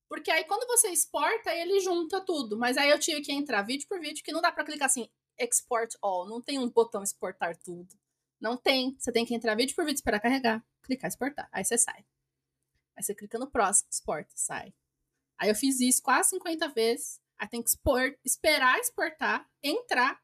Porque 0.09 0.29
aí 0.29 0.43
quando 0.43 0.67
você 0.67 0.89
exporta, 0.89 1.55
ele 1.55 1.79
junta 1.79 2.19
tudo. 2.19 2.57
Mas 2.57 2.75
aí 2.75 2.89
eu 2.89 2.99
tive 2.99 3.21
que 3.21 3.31
entrar 3.31 3.61
vídeo 3.61 3.87
por 3.87 4.01
vídeo, 4.01 4.21
que 4.21 4.33
não 4.33 4.41
dá 4.41 4.51
pra 4.51 4.65
clicar 4.65 4.87
assim, 4.87 5.09
export 5.39 5.95
all. 6.01 6.27
Não 6.27 6.41
tem 6.41 6.59
um 6.59 6.69
botão 6.69 7.01
exportar 7.01 7.55
tudo. 7.55 7.87
Não 8.43 8.57
tem. 8.57 8.93
Você 8.99 9.09
tem 9.09 9.25
que 9.25 9.33
entrar 9.33 9.55
vídeo 9.55 9.73
por 9.73 9.85
vídeo, 9.85 9.95
esperar 9.95 10.19
carregar, 10.19 10.61
clicar 10.81 11.07
exportar. 11.07 11.47
Aí 11.49 11.63
você 11.63 11.77
sai. 11.77 12.05
Aí 12.93 13.01
você 13.01 13.15
clica 13.15 13.39
no 13.39 13.49
próximo, 13.49 13.87
exporta, 13.89 14.33
sai. 14.35 14.73
Aí 15.37 15.47
eu 15.47 15.55
fiz 15.55 15.79
isso 15.79 16.03
quase 16.03 16.31
50 16.31 16.67
vezes. 16.67 17.21
Aí 17.39 17.47
tem 17.47 17.63
que 17.63 17.69
expor, 17.69 18.13
esperar 18.23 18.77
exportar, 18.79 19.49
entrar, 19.63 20.21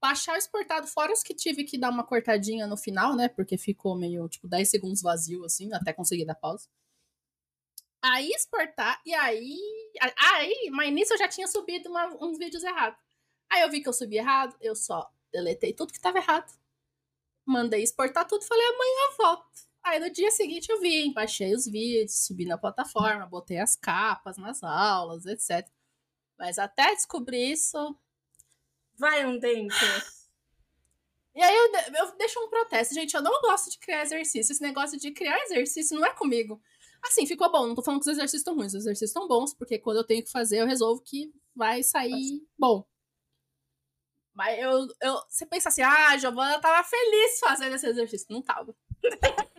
baixar 0.00 0.32
o 0.32 0.38
exportado, 0.38 0.86
fora 0.86 1.12
os 1.12 1.22
que 1.22 1.34
tive 1.34 1.62
que 1.62 1.76
dar 1.76 1.90
uma 1.90 2.06
cortadinha 2.06 2.66
no 2.66 2.76
final, 2.76 3.14
né? 3.14 3.28
Porque 3.28 3.58
ficou 3.58 3.94
meio, 3.94 4.26
tipo, 4.30 4.48
10 4.48 4.70
segundos 4.70 5.02
vazio, 5.02 5.44
assim, 5.44 5.70
até 5.74 5.92
conseguir 5.92 6.24
dar 6.24 6.36
pausa. 6.36 6.70
Aí 8.00 8.30
exportar, 8.30 8.98
e 9.04 9.12
aí. 9.12 9.58
Aí, 10.16 10.70
mas 10.72 10.90
nisso 10.90 11.12
eu 11.12 11.18
já 11.18 11.28
tinha 11.28 11.46
subido 11.46 11.90
uma, 11.90 12.06
uns 12.24 12.38
vídeos 12.38 12.64
errados. 12.64 12.98
Aí 13.50 13.60
eu 13.60 13.70
vi 13.70 13.82
que 13.82 13.88
eu 13.90 13.92
subi 13.92 14.16
errado, 14.16 14.56
eu 14.58 14.74
só 14.74 15.10
deletei 15.30 15.74
tudo 15.74 15.92
que 15.92 16.00
tava 16.00 16.16
errado. 16.16 16.50
Mandei 17.48 17.82
exportar 17.82 18.26
tudo, 18.26 18.44
falei, 18.44 18.66
amanhã 18.66 19.10
eu 19.10 19.16
volto. 19.16 19.46
Aí 19.82 19.98
no 19.98 20.10
dia 20.10 20.30
seguinte 20.30 20.68
eu 20.70 20.78
vim, 20.80 21.14
baixei 21.14 21.54
os 21.54 21.64
vídeos, 21.64 22.26
subi 22.26 22.44
na 22.44 22.58
plataforma, 22.58 23.24
botei 23.24 23.58
as 23.58 23.74
capas 23.74 24.36
nas 24.36 24.62
aulas, 24.62 25.24
etc. 25.24 25.66
Mas 26.38 26.58
até 26.58 26.94
descobrir 26.94 27.52
isso. 27.52 27.96
Vai 28.98 29.24
um 29.24 29.40
tempo. 29.40 29.72
E 31.34 31.42
aí 31.42 31.56
eu, 31.56 31.72
eu 31.96 32.16
deixo 32.18 32.38
um 32.38 32.50
protesto. 32.50 32.92
Gente, 32.94 33.14
eu 33.14 33.22
não 33.22 33.40
gosto 33.40 33.70
de 33.70 33.78
criar 33.78 34.02
exercício. 34.02 34.52
Esse 34.52 34.60
negócio 34.60 34.98
de 34.98 35.10
criar 35.10 35.38
exercício 35.44 35.96
não 35.98 36.04
é 36.04 36.12
comigo. 36.12 36.60
Assim, 37.02 37.26
ficou 37.26 37.50
bom. 37.50 37.68
Não 37.68 37.74
tô 37.74 37.82
falando 37.82 38.00
que 38.02 38.10
os 38.10 38.16
exercícios 38.16 38.40
estão 38.40 38.56
ruins. 38.56 38.74
Os 38.74 38.80
exercícios 38.80 39.10
estão 39.10 39.26
bons, 39.26 39.54
porque 39.54 39.78
quando 39.78 39.98
eu 39.98 40.04
tenho 40.04 40.22
que 40.22 40.30
fazer, 40.30 40.60
eu 40.60 40.66
resolvo 40.66 41.00
que 41.00 41.32
vai 41.54 41.82
sair 41.82 42.46
bom. 42.58 42.84
Mas 44.38 44.56
eu, 44.60 44.86
eu, 45.02 45.20
você 45.28 45.44
pensa 45.44 45.68
assim, 45.68 45.82
ah, 45.82 46.10
a 46.10 46.16
Giovana 46.16 46.60
tava 46.60 46.88
feliz 46.88 47.40
fazendo 47.40 47.74
esse 47.74 47.88
exercício. 47.88 48.28
Não 48.30 48.40
tava. 48.40 48.72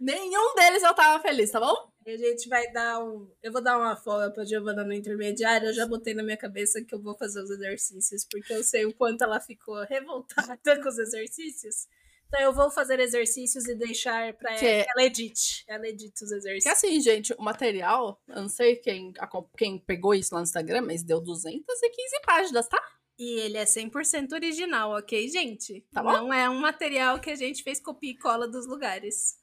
Nenhum 0.00 0.54
deles 0.54 0.82
eu 0.82 0.94
tava 0.94 1.22
feliz, 1.22 1.50
tá 1.50 1.60
bom? 1.60 1.92
A 2.06 2.16
gente 2.16 2.48
vai 2.48 2.72
dar 2.72 3.04
um. 3.04 3.30
Eu 3.42 3.52
vou 3.52 3.62
dar 3.62 3.76
uma 3.76 3.94
folga 3.96 4.30
pra 4.30 4.46
Giovana 4.46 4.82
no 4.82 4.94
intermediário. 4.94 5.68
Eu 5.68 5.74
já 5.74 5.86
botei 5.86 6.14
na 6.14 6.22
minha 6.22 6.38
cabeça 6.38 6.82
que 6.82 6.94
eu 6.94 7.02
vou 7.02 7.14
fazer 7.14 7.42
os 7.42 7.50
exercícios, 7.50 8.24
porque 8.24 8.54
eu 8.54 8.64
sei 8.64 8.86
o 8.86 8.94
quanto 8.94 9.22
ela 9.22 9.38
ficou 9.38 9.84
revoltada 9.84 10.56
com 10.82 10.88
os 10.88 10.98
exercícios. 10.98 11.86
Então 12.30 12.40
eu 12.42 12.52
vou 12.52 12.70
fazer 12.70 13.00
exercícios 13.00 13.66
e 13.66 13.74
deixar 13.74 14.32
pra 14.34 14.52
ela. 14.52 14.60
Que- 14.60 14.86
Ela 14.88 15.02
edite. 15.04 15.64
Ela 15.66 15.88
edita 15.88 16.24
os 16.24 16.30
Que 16.30 16.36
exercícios. 16.36 16.72
assim, 16.72 17.00
gente, 17.00 17.34
o 17.36 17.42
material, 17.42 18.22
eu 18.28 18.36
não 18.42 18.48
sei 18.48 18.76
quem, 18.76 19.12
quem 19.58 19.78
pegou 19.80 20.14
isso 20.14 20.32
lá 20.32 20.40
no 20.40 20.44
Instagram, 20.46 20.82
mas 20.82 21.02
deu 21.02 21.20
215 21.20 22.20
páginas, 22.24 22.68
tá? 22.68 22.80
E 23.18 23.40
ele 23.40 23.58
é 23.58 23.64
100% 23.66 24.32
original, 24.32 24.92
ok, 24.96 25.28
gente? 25.28 25.84
Tá 25.92 26.02
bom. 26.04 26.12
Não 26.12 26.32
é 26.32 26.48
um 26.48 26.60
material 26.60 27.18
que 27.20 27.30
a 27.30 27.34
gente 27.34 27.64
fez 27.64 27.80
copia 27.80 28.12
e 28.12 28.16
cola 28.16 28.46
dos 28.48 28.66
lugares. 28.66 29.38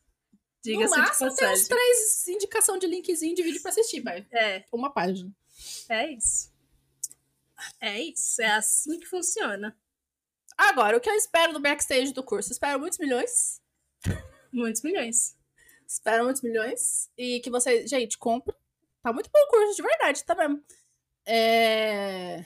Diga-se 0.63 0.93
de 0.93 0.99
máximo 0.99 1.35
tem 1.35 1.35
uns 1.35 1.39
passagem. 1.61 1.67
três 1.67 2.27
indicação 2.29 2.77
de 2.77 2.87
linkzinho 2.87 3.35
de 3.35 3.43
vídeo 3.43 3.61
pra 3.61 3.69
assistir, 3.71 4.01
mas 4.01 4.25
É, 4.31 4.63
uma 4.71 4.91
página. 4.91 5.29
é 5.89 6.11
isso. 6.13 6.51
É 7.81 8.01
isso. 8.01 8.41
É 8.41 8.51
assim 8.51 8.97
que 8.99 9.05
funciona. 9.05 9.77
Agora, 10.57 10.97
o 10.97 10.99
que 11.01 11.09
eu 11.09 11.13
espero 11.13 11.53
do 11.53 11.59
backstage 11.59 12.13
do 12.13 12.23
curso? 12.23 12.51
Espero 12.51 12.79
muitos 12.79 12.97
milhões. 12.99 13.61
Muitos 14.51 14.81
milhões. 14.81 15.35
Espero 15.85 16.23
muitos 16.23 16.41
milhões. 16.41 17.09
E 17.17 17.39
que 17.41 17.49
vocês, 17.49 17.89
gente, 17.89 18.17
comprem. 18.17 18.55
Tá 19.03 19.11
muito 19.13 19.29
bom 19.31 19.39
o 19.39 19.47
curso, 19.49 19.75
de 19.75 19.81
verdade, 19.83 20.23
tá 20.23 20.33
mesmo. 20.35 20.63
É. 21.25 22.45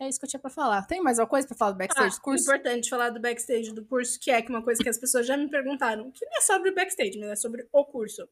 É 0.00 0.08
isso 0.08 0.18
que 0.18 0.24
eu 0.26 0.28
tinha 0.28 0.40
pra 0.40 0.50
falar. 0.50 0.82
Tem 0.86 1.00
mais 1.00 1.18
alguma 1.18 1.30
coisa 1.30 1.46
pra 1.46 1.56
falar 1.56 1.72
do 1.72 1.78
backstage 1.78 2.14
Ah, 2.16 2.18
do 2.18 2.22
curso? 2.22 2.42
importante 2.44 2.90
falar 2.90 3.10
do 3.10 3.20
backstage 3.20 3.72
do 3.72 3.84
curso, 3.84 4.18
que 4.18 4.30
é 4.32 4.42
que 4.42 4.50
uma 4.50 4.62
coisa 4.62 4.82
que 4.82 4.88
as 4.88 4.98
pessoas 4.98 5.26
já 5.26 5.36
me 5.36 5.48
perguntaram, 5.48 6.10
que 6.10 6.24
não 6.26 6.38
é 6.38 6.40
sobre 6.40 6.70
o 6.70 6.74
backstage, 6.74 7.16
mas 7.18 7.30
é 7.30 7.36
sobre 7.36 7.68
o 7.72 7.84
curso. 7.84 8.28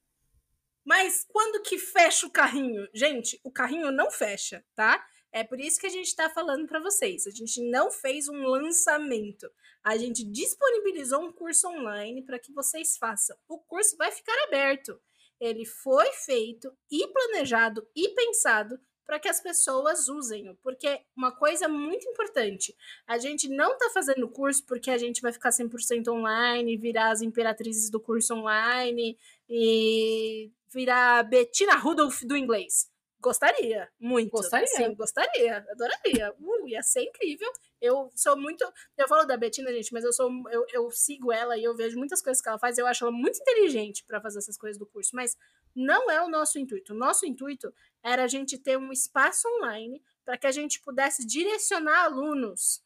Mas 0.85 1.25
quando 1.33 1.63
que 1.63 1.79
fecha 1.79 2.27
o 2.27 2.31
carrinho? 2.31 2.89
Gente, 2.93 3.41
o 3.45 3.53
carrinho 3.53 3.93
não 3.93 4.11
fecha, 4.11 4.65
tá? 4.75 5.05
É 5.33 5.45
por 5.45 5.61
isso 5.61 5.79
que 5.79 5.87
a 5.87 5.91
gente 5.91 6.15
tá 6.15 6.29
falando 6.29 6.67
para 6.67 6.81
vocês. 6.81 7.27
A 7.27 7.31
gente 7.31 7.63
não 7.71 7.91
fez 7.91 8.29
um 8.29 8.43
lançamento. 8.43 9.51
A 9.83 9.97
gente 9.97 10.25
disponibilizou 10.25 11.23
um 11.23 11.33
curso 11.33 11.69
online 11.69 12.23
para 12.23 12.39
que 12.39 12.53
vocês 12.53 12.97
façam. 12.97 13.37
O 13.49 13.59
curso 13.59 13.97
vai 13.97 14.11
ficar 14.11 14.37
aberto. 14.45 15.01
Ele 15.41 15.65
foi 15.65 16.11
feito 16.13 16.73
e 16.91 17.07
planejado 17.09 17.87
e 17.95 18.09
pensado 18.11 18.79
para 19.11 19.19
que 19.19 19.29
as 19.29 19.41
pessoas 19.41 20.09
usem, 20.09 20.57
porque 20.63 21.01
uma 21.17 21.33
coisa 21.33 21.67
muito 21.67 22.09
importante, 22.09 22.77
a 23.05 23.19
gente 23.19 23.49
não 23.49 23.77
tá 23.77 23.91
fazendo 23.93 24.29
curso 24.29 24.65
porque 24.65 24.89
a 24.89 24.99
gente 24.99 25.21
vai 25.21 25.33
ficar 25.33 25.51
100% 25.51 26.07
online, 26.07 26.77
virar 26.77 27.11
as 27.11 27.21
imperatrizes 27.21 27.91
do 27.91 27.99
curso 27.99 28.35
online 28.35 29.19
e 29.49 30.53
virar 30.73 31.25
Bettina 31.25 31.75
Rudolph 31.75 32.23
do 32.23 32.37
inglês. 32.37 32.89
Gostaria, 33.21 33.87
muito. 34.01 34.31
Gostaria. 34.31 34.67
Sim, 34.67 34.95
gostaria, 34.95 35.59
adoraria. 35.71 36.35
Uh, 36.41 36.67
ia 36.67 36.83
ser 36.83 37.03
incrível. 37.03 37.51
Eu 37.79 38.11
sou 38.15 38.35
muito. 38.35 38.65
Eu 38.97 39.07
falo 39.07 39.27
da 39.27 39.37
Bettina, 39.37 39.71
gente, 39.73 39.93
mas 39.93 40.05
eu 40.05 40.13
sou. 40.13 40.31
Eu, 40.51 40.65
eu 40.73 40.91
sigo 40.91 41.31
ela 41.31 41.57
e 41.57 41.63
eu 41.63 41.77
vejo 41.77 41.99
muitas 41.99 42.23
coisas 42.23 42.43
que 42.43 42.49
ela 42.49 42.59
faz. 42.59 42.79
Eu 42.79 42.87
acho 42.87 43.05
ela 43.05 43.13
muito 43.13 43.39
inteligente 43.39 44.05
para 44.07 44.23
fazer 44.23 44.39
essas 44.39 44.57
coisas 44.57 44.79
do 44.79 44.87
curso, 44.87 45.11
mas 45.15 45.37
não 45.77 46.11
é 46.11 46.23
o 46.23 46.29
nosso 46.29 46.59
intuito. 46.59 46.95
O 46.95 46.97
nosso 46.97 47.27
intuito 47.27 47.73
era 48.03 48.25
a 48.25 48.29
gente 48.29 48.57
ter 48.57 48.79
um 48.79 48.91
espaço 48.91 49.47
online 49.59 50.03
para 50.25 50.39
que 50.39 50.47
a 50.47 50.53
gente 50.53 50.81
pudesse 50.81 51.27
direcionar 51.27 52.05
alunos 52.05 52.83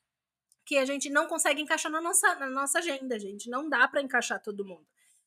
que 0.65 0.79
a 0.79 0.85
gente 0.85 1.11
não 1.11 1.27
consegue 1.29 1.61
encaixar 1.61 1.93
na 1.93 2.01
nossa, 2.01 2.35
na 2.37 2.49
nossa 2.49 2.79
agenda, 2.79 3.19
gente. 3.19 3.49
Não 3.49 3.69
dá 3.69 3.87
para 3.87 4.03
encaixar 4.03 4.43
todo 4.43 4.65
mundo. 4.65 4.87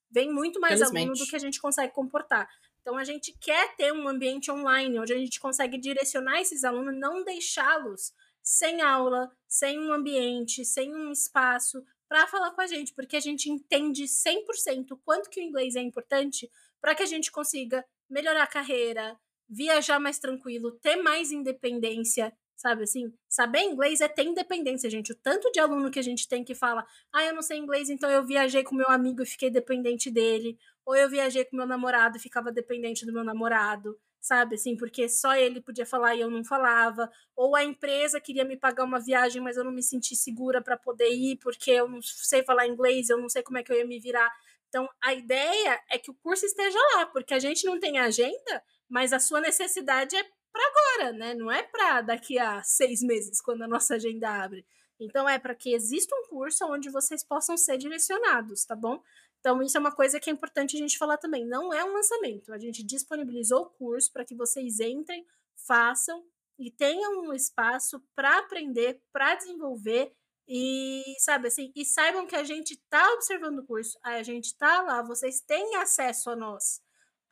Vem 0.10 0.32
muito 0.32 0.60
mais 0.60 0.82
aluno 0.82 1.13
do 1.13 1.26
que 1.28 1.36
a 1.36 1.39
gente 1.39 1.62
consegue 1.62 1.93
comportar. 1.93 2.50
Então 2.88 2.97
a 2.97 3.04
gente 3.04 3.34
quer 3.41 3.76
ter 3.76 3.91
um 3.91 4.08
ambiente 4.08 4.50
online 4.50 4.97
onde 4.97 5.12
a 5.12 5.17
gente 5.17 5.41
consegue 5.41 5.78
direcionar 5.78 6.39
esses 6.39 6.63
alunos, 6.63 6.97
não 6.97 7.21
deixá-los 7.21 8.13
sem 8.41 8.82
aula, 8.82 9.30
sem 9.45 9.78
um 9.78 9.91
ambiente, 9.91 10.63
sem 10.63 10.95
um 10.95 11.12
espaço 11.12 11.84
para 12.08 12.26
falar 12.28 12.52
com 12.52 12.62
a 12.62 12.65
gente, 12.65 12.93
porque 12.93 13.17
a 13.17 13.19
gente 13.19 13.52
entende 13.52 14.06
100% 14.06 14.91
o 14.91 14.97
quanto 15.00 15.30
que 15.30 15.41
o 15.41 15.43
inglês 15.43 15.76
é 15.76 15.82
importante 15.82 16.50
para 16.80 16.95
que 16.95 17.04
a 17.04 17.06
gente 17.06 17.30
consiga 17.30 17.86
melhorar 18.10 18.43
a 18.43 18.47
carreira, 18.47 19.19
viajar 19.50 20.00
mais 20.00 20.17
tranquilo, 20.17 20.71
ter 20.80 20.95
mais 20.95 21.30
independência, 21.30 22.32
sabe 22.58 22.84
assim? 22.84 23.13
Saber 23.30 23.62
inglês 23.62 24.02
é 24.02 24.08
ter 24.08 24.24
independência, 24.24 24.89
gente. 24.89 25.12
O 25.12 25.15
tanto 25.15 25.52
de 25.52 25.60
aluno 25.60 25.91
que 25.91 26.00
a 26.00 26.04
gente 26.04 26.28
tem 26.28 26.43
que 26.43 26.56
fala, 26.56 26.86
ah, 27.13 27.24
eu 27.24 27.34
não 27.34 27.41
sei 27.43 27.58
inglês, 27.58 27.89
então 27.89 28.10
eu 28.10 28.26
viajei 28.26 28.63
com 28.63 28.76
meu 28.76 28.89
amigo 28.89 29.22
e 29.22 29.26
fiquei 29.26 29.52
dependente 29.52 30.10
dele, 30.10 30.58
ou 30.84 30.96
eu 30.96 31.08
viajei 31.08 31.46
com 31.46 31.56
meu 31.56 31.67
namorado 31.67 32.17
e 32.17 32.20
ficava 32.20 32.52
dependente 32.52 33.06
do 33.06 33.13
meu 33.13 33.24
namorado, 33.24 33.98
sabe 34.20 34.56
assim? 34.56 34.76
Porque 34.76 35.08
só 35.08 35.36
ele 35.36 35.62
podia 35.62 35.86
falar 35.86 36.15
e 36.15 36.22
eu 36.22 36.32
não 36.32 36.43
falava, 36.43 37.10
ou 37.36 37.56
a 37.56 37.63
empresa 37.63 38.20
queria 38.20 38.43
me 38.43 38.58
pagar 38.58 38.86
uma 38.86 39.00
viagem, 39.00 39.41
mas 39.41 39.56
eu 39.56 39.63
não 39.63 39.72
me 39.72 39.84
senti 39.84 40.15
segura 40.15 40.62
para 40.62 40.76
poder 40.76 41.10
ir 41.12 41.38
porque 41.38 41.72
eu 41.72 41.88
não 41.88 42.02
sei 42.02 42.43
falar 42.43 42.67
inglês, 42.67 43.10
eu 43.10 43.20
não 43.20 43.30
sei 43.30 43.43
como 43.43 43.60
é 43.60 43.63
que 43.63 43.72
eu 43.72 43.78
ia 43.78 43.86
me 43.86 44.00
virar. 44.00 44.32
Então, 44.67 44.89
a 45.02 45.13
ideia 45.13 45.80
é 45.89 45.98
que 45.98 46.12
o 46.12 46.15
curso 46.15 46.46
esteja 46.46 46.78
lá, 46.96 47.06
porque 47.06 47.34
a 47.34 47.39
gente 47.39 47.65
não 47.65 47.80
tem 47.80 48.00
agenda, 48.00 48.63
mas 48.89 49.13
a 49.13 49.20
sua 49.20 49.39
necessidade 49.39 50.15
é 50.15 50.26
para 50.58 51.04
agora, 51.04 51.13
né? 51.13 51.34
Não 51.36 51.52
é 51.52 51.63
para 51.63 52.02
daqui 52.02 52.39
a 52.39 52.63
seis 52.63 53.02
meses, 53.02 53.39
quando 53.39 53.62
a 53.62 53.67
nossa 53.67 53.96
agenda 53.96 54.30
abre. 54.43 54.65
Então, 55.00 55.30
é 55.30 55.38
para 55.38 55.54
que 55.54 55.74
exista 55.74 56.15
um 56.15 56.28
curso 56.28 56.65
onde 56.65 56.89
vocês 56.89 57.24
possam 57.24 57.56
ser 57.56 57.78
direcionados, 57.78 58.65
tá 58.65 58.76
bom? 58.76 59.02
Então, 59.39 59.62
isso 59.62 59.78
é 59.78 59.80
uma 59.80 59.91
coisa 59.91 60.20
que 60.20 60.30
é 60.30 60.34
importante 60.34 60.76
a 60.76 60.80
gente 60.80 60.98
falar 60.98 61.17
também. 61.17 61.46
Não 61.46 61.72
é 61.72 61.84
um 61.86 61.93
lançamento. 61.93 62.52
A 62.52 62.58
gente 62.58 62.84
disponibilizou 62.84 63.62
o 63.62 63.70
curso 63.70 64.12
para 64.12 64.26
que 64.26 64.34
vocês 64.34 64.80
entrem, 64.80 65.24
façam 65.56 66.26
e 66.58 66.72
tenham 66.72 67.22
um 67.22 67.34
espaço 67.34 68.02
para 68.15 68.39
aprender, 68.39 69.00
para 69.13 69.36
desenvolver 69.36 70.12
e, 70.48 71.04
sabe 71.20 71.50
assim, 71.50 71.72
e 71.76 71.86
saibam 71.86 72.26
que 72.26 72.36
a 72.36 72.43
gente 72.43 72.74
está 72.74 73.13
observando 73.13 73.60
o 73.60 73.65
curso, 73.65 74.00
a 74.02 74.24
gente 74.24 74.46
está 74.46 74.82
lá, 74.82 75.04
vocês 75.04 75.41
têm 75.41 75.76
acesso 75.76 76.32
a 76.32 76.36
nós 76.36 76.82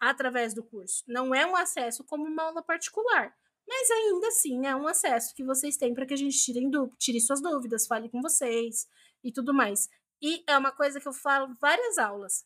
através 0.10 0.54
do 0.54 0.64
curso. 0.64 1.04
Não 1.08 1.34
é 1.34 1.46
um 1.46 1.56
acesso 1.56 2.04
como 2.04 2.26
uma 2.26 2.44
aula 2.44 2.64
particular, 2.64 3.36
mas 3.68 3.90
ainda 3.92 4.28
assim 4.28 4.66
é 4.68 4.76
um 4.76 4.88
acesso 4.88 5.34
que 5.34 5.44
vocês 5.44 5.78
têm 5.78 5.94
para 5.94 6.06
que 6.06 6.14
a 6.14 6.18
gente 6.18 6.38
tire, 6.38 6.62
tire 6.98 7.20
suas 7.20 7.42
dúvidas, 7.42 7.88
fale 7.88 8.10
com 8.10 8.22
vocês 8.22 8.88
e 9.24 9.32
tudo 9.32 9.54
mais. 9.54 9.90
E 10.22 10.44
é 10.48 10.58
uma 10.58 10.72
coisa 10.72 11.00
que 11.00 11.08
eu 11.08 11.14
falo 11.14 11.56
várias 11.60 11.98
aulas. 11.98 12.46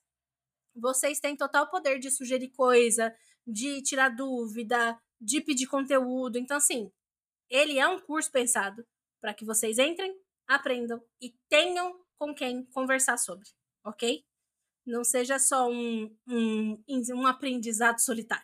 Vocês 0.76 1.20
têm 1.20 1.36
total 1.36 1.70
poder 1.70 2.00
de 2.00 2.10
sugerir 2.10 2.50
coisa, 2.50 3.14
de 3.46 3.82
tirar 3.82 4.10
dúvida, 4.10 4.98
de 5.20 5.42
pedir 5.42 5.68
conteúdo. 5.68 6.38
Então, 6.38 6.58
assim, 6.58 6.92
ele 7.50 7.78
é 7.78 7.88
um 7.88 8.00
curso 8.00 8.32
pensado 8.32 8.86
para 9.20 9.34
que 9.34 9.44
vocês 9.44 9.78
entrem, 9.78 10.16
aprendam 10.48 11.04
e 11.22 11.34
tenham 11.50 12.00
com 12.18 12.34
quem 12.34 12.66
conversar 12.66 13.18
sobre, 13.18 13.50
ok? 13.84 14.24
Não 14.90 15.04
seja 15.04 15.38
só 15.38 15.70
um, 15.70 16.12
um, 16.28 16.84
um 17.14 17.28
aprendizado 17.28 18.00
solitário, 18.00 18.44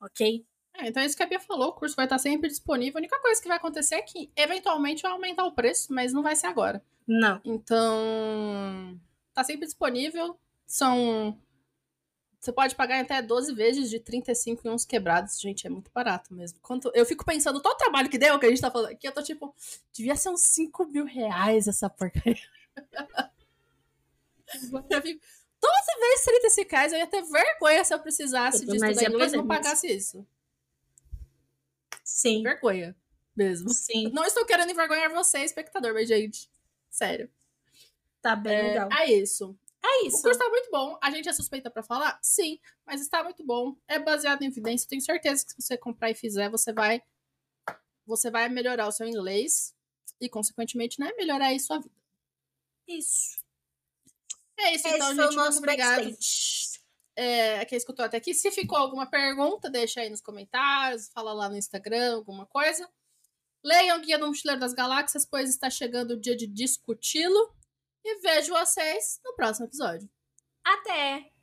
ok? 0.00 0.44
É, 0.74 0.88
então 0.88 1.02
é 1.02 1.06
isso 1.06 1.16
que 1.16 1.22
a 1.22 1.26
Bia 1.26 1.38
falou, 1.38 1.68
o 1.68 1.72
curso 1.72 1.94
vai 1.94 2.06
estar 2.06 2.18
sempre 2.18 2.48
disponível. 2.48 2.98
A 2.98 3.00
única 3.00 3.20
coisa 3.20 3.40
que 3.40 3.48
vai 3.48 3.56
acontecer 3.56 3.96
é 3.96 4.02
que, 4.02 4.30
eventualmente, 4.36 5.02
vai 5.02 5.12
aumentar 5.12 5.44
o 5.44 5.52
preço, 5.52 5.92
mas 5.92 6.12
não 6.12 6.22
vai 6.22 6.34
ser 6.34 6.46
agora. 6.46 6.82
Não. 7.06 7.40
Então, 7.44 9.00
tá 9.32 9.44
sempre 9.44 9.66
disponível. 9.66 10.38
São. 10.66 11.40
Você 12.40 12.52
pode 12.52 12.74
pagar 12.74 13.00
até 13.00 13.20
12 13.22 13.52
vezes 13.54 13.90
de 13.90 13.98
35 13.98 14.66
e 14.66 14.70
uns 14.70 14.84
quebrados. 14.84 15.40
Gente, 15.40 15.66
é 15.66 15.70
muito 15.70 15.90
barato 15.92 16.32
mesmo. 16.32 16.58
Quanto... 16.60 16.90
Eu 16.94 17.04
fico 17.04 17.24
pensando, 17.24 17.60
todo 17.60 17.74
o 17.74 17.78
trabalho 17.78 18.08
que 18.08 18.18
deu, 18.18 18.38
que 18.38 18.46
a 18.46 18.48
gente 18.48 18.60
tá 18.60 18.70
falando 18.70 18.92
aqui, 18.92 19.08
eu 19.08 19.12
tô 19.12 19.22
tipo, 19.22 19.52
devia 19.92 20.14
ser 20.14 20.28
uns 20.28 20.42
5 20.42 20.86
mil 20.86 21.04
reais 21.04 21.66
essa 21.66 21.90
porcaria. 21.90 22.36
eu 24.90 25.02
fico, 25.02 25.20
12 25.60 26.00
vezes 26.00 26.24
35 26.24 26.70
reais, 26.70 26.92
eu 26.92 26.98
ia 26.98 27.06
ter 27.06 27.22
vergonha 27.22 27.84
se 27.84 27.92
eu 27.94 27.98
precisasse 28.00 28.64
de 28.64 28.76
estudar 28.76 29.04
inglês 29.10 29.32
e 29.32 29.36
não 29.36 29.46
pagasse 29.46 29.86
isso. 29.88 30.26
Sim. 32.04 32.42
Vergonha 32.42 32.96
mesmo. 33.36 33.70
Sim. 33.70 34.10
Não 34.12 34.24
estou 34.24 34.44
querendo 34.46 34.70
envergonhar 34.70 35.10
você, 35.12 35.38
espectador, 35.40 35.92
mas, 35.94 36.08
gente, 36.08 36.50
sério. 36.90 37.30
Tá 38.20 38.34
bem 38.34 38.54
É, 38.54 38.62
legal. 38.62 38.88
é 38.92 39.12
isso. 39.12 39.56
É 39.80 40.02
O 40.02 40.06
isso. 40.08 40.22
curso 40.22 40.38
tá 40.38 40.48
muito 40.48 40.68
bom. 40.72 40.98
A 41.00 41.10
gente 41.10 41.28
é 41.28 41.32
suspeita 41.32 41.70
pra 41.70 41.82
falar? 41.84 42.18
Sim, 42.20 42.58
mas 42.84 43.00
está 43.00 43.22
muito 43.22 43.44
bom. 43.44 43.76
É 43.86 43.98
baseado 43.98 44.42
em 44.42 44.46
evidência. 44.46 44.88
Tenho 44.88 45.00
certeza 45.00 45.44
que 45.46 45.52
se 45.52 45.62
você 45.62 45.76
comprar 45.78 46.10
e 46.10 46.14
fizer, 46.14 46.50
você 46.50 46.72
vai 46.72 47.00
você 48.04 48.30
vai 48.30 48.48
melhorar 48.48 48.88
o 48.88 48.92
seu 48.92 49.06
inglês 49.06 49.74
e 50.20 50.28
consequentemente, 50.30 50.98
né, 50.98 51.12
melhorar 51.16 51.48
aí 51.48 51.60
sua 51.60 51.78
vida. 51.78 51.94
Isso. 52.88 53.36
É 54.58 54.74
isso 54.74 54.86
Esse 54.88 54.96
então, 54.96 55.14
gente, 55.14 55.36
muito 55.36 55.60
backstage. 55.60 56.78
É, 57.16 57.64
quem 57.64 57.76
escutou 57.76 58.04
até 58.04 58.16
aqui, 58.16 58.32
se 58.32 58.50
ficou 58.50 58.78
alguma 58.78 59.06
pergunta, 59.06 59.68
deixa 59.68 60.00
aí 60.00 60.08
nos 60.08 60.20
comentários, 60.20 61.08
fala 61.08 61.32
lá 61.32 61.48
no 61.48 61.56
Instagram, 61.56 62.14
alguma 62.14 62.46
coisa. 62.46 62.88
Leiam 63.64 63.98
o 63.98 64.00
Guia 64.00 64.18
do 64.18 64.28
Mochileiro 64.28 64.60
das 64.60 64.72
Galáxias, 64.72 65.26
pois 65.26 65.50
está 65.50 65.68
chegando 65.68 66.12
o 66.12 66.20
dia 66.20 66.36
de 66.36 66.46
discuti-lo. 66.46 67.52
E 68.04 68.20
vejo 68.20 68.52
vocês 68.52 69.20
no 69.24 69.34
próximo 69.34 69.66
episódio. 69.66 70.08
Até! 70.64 71.37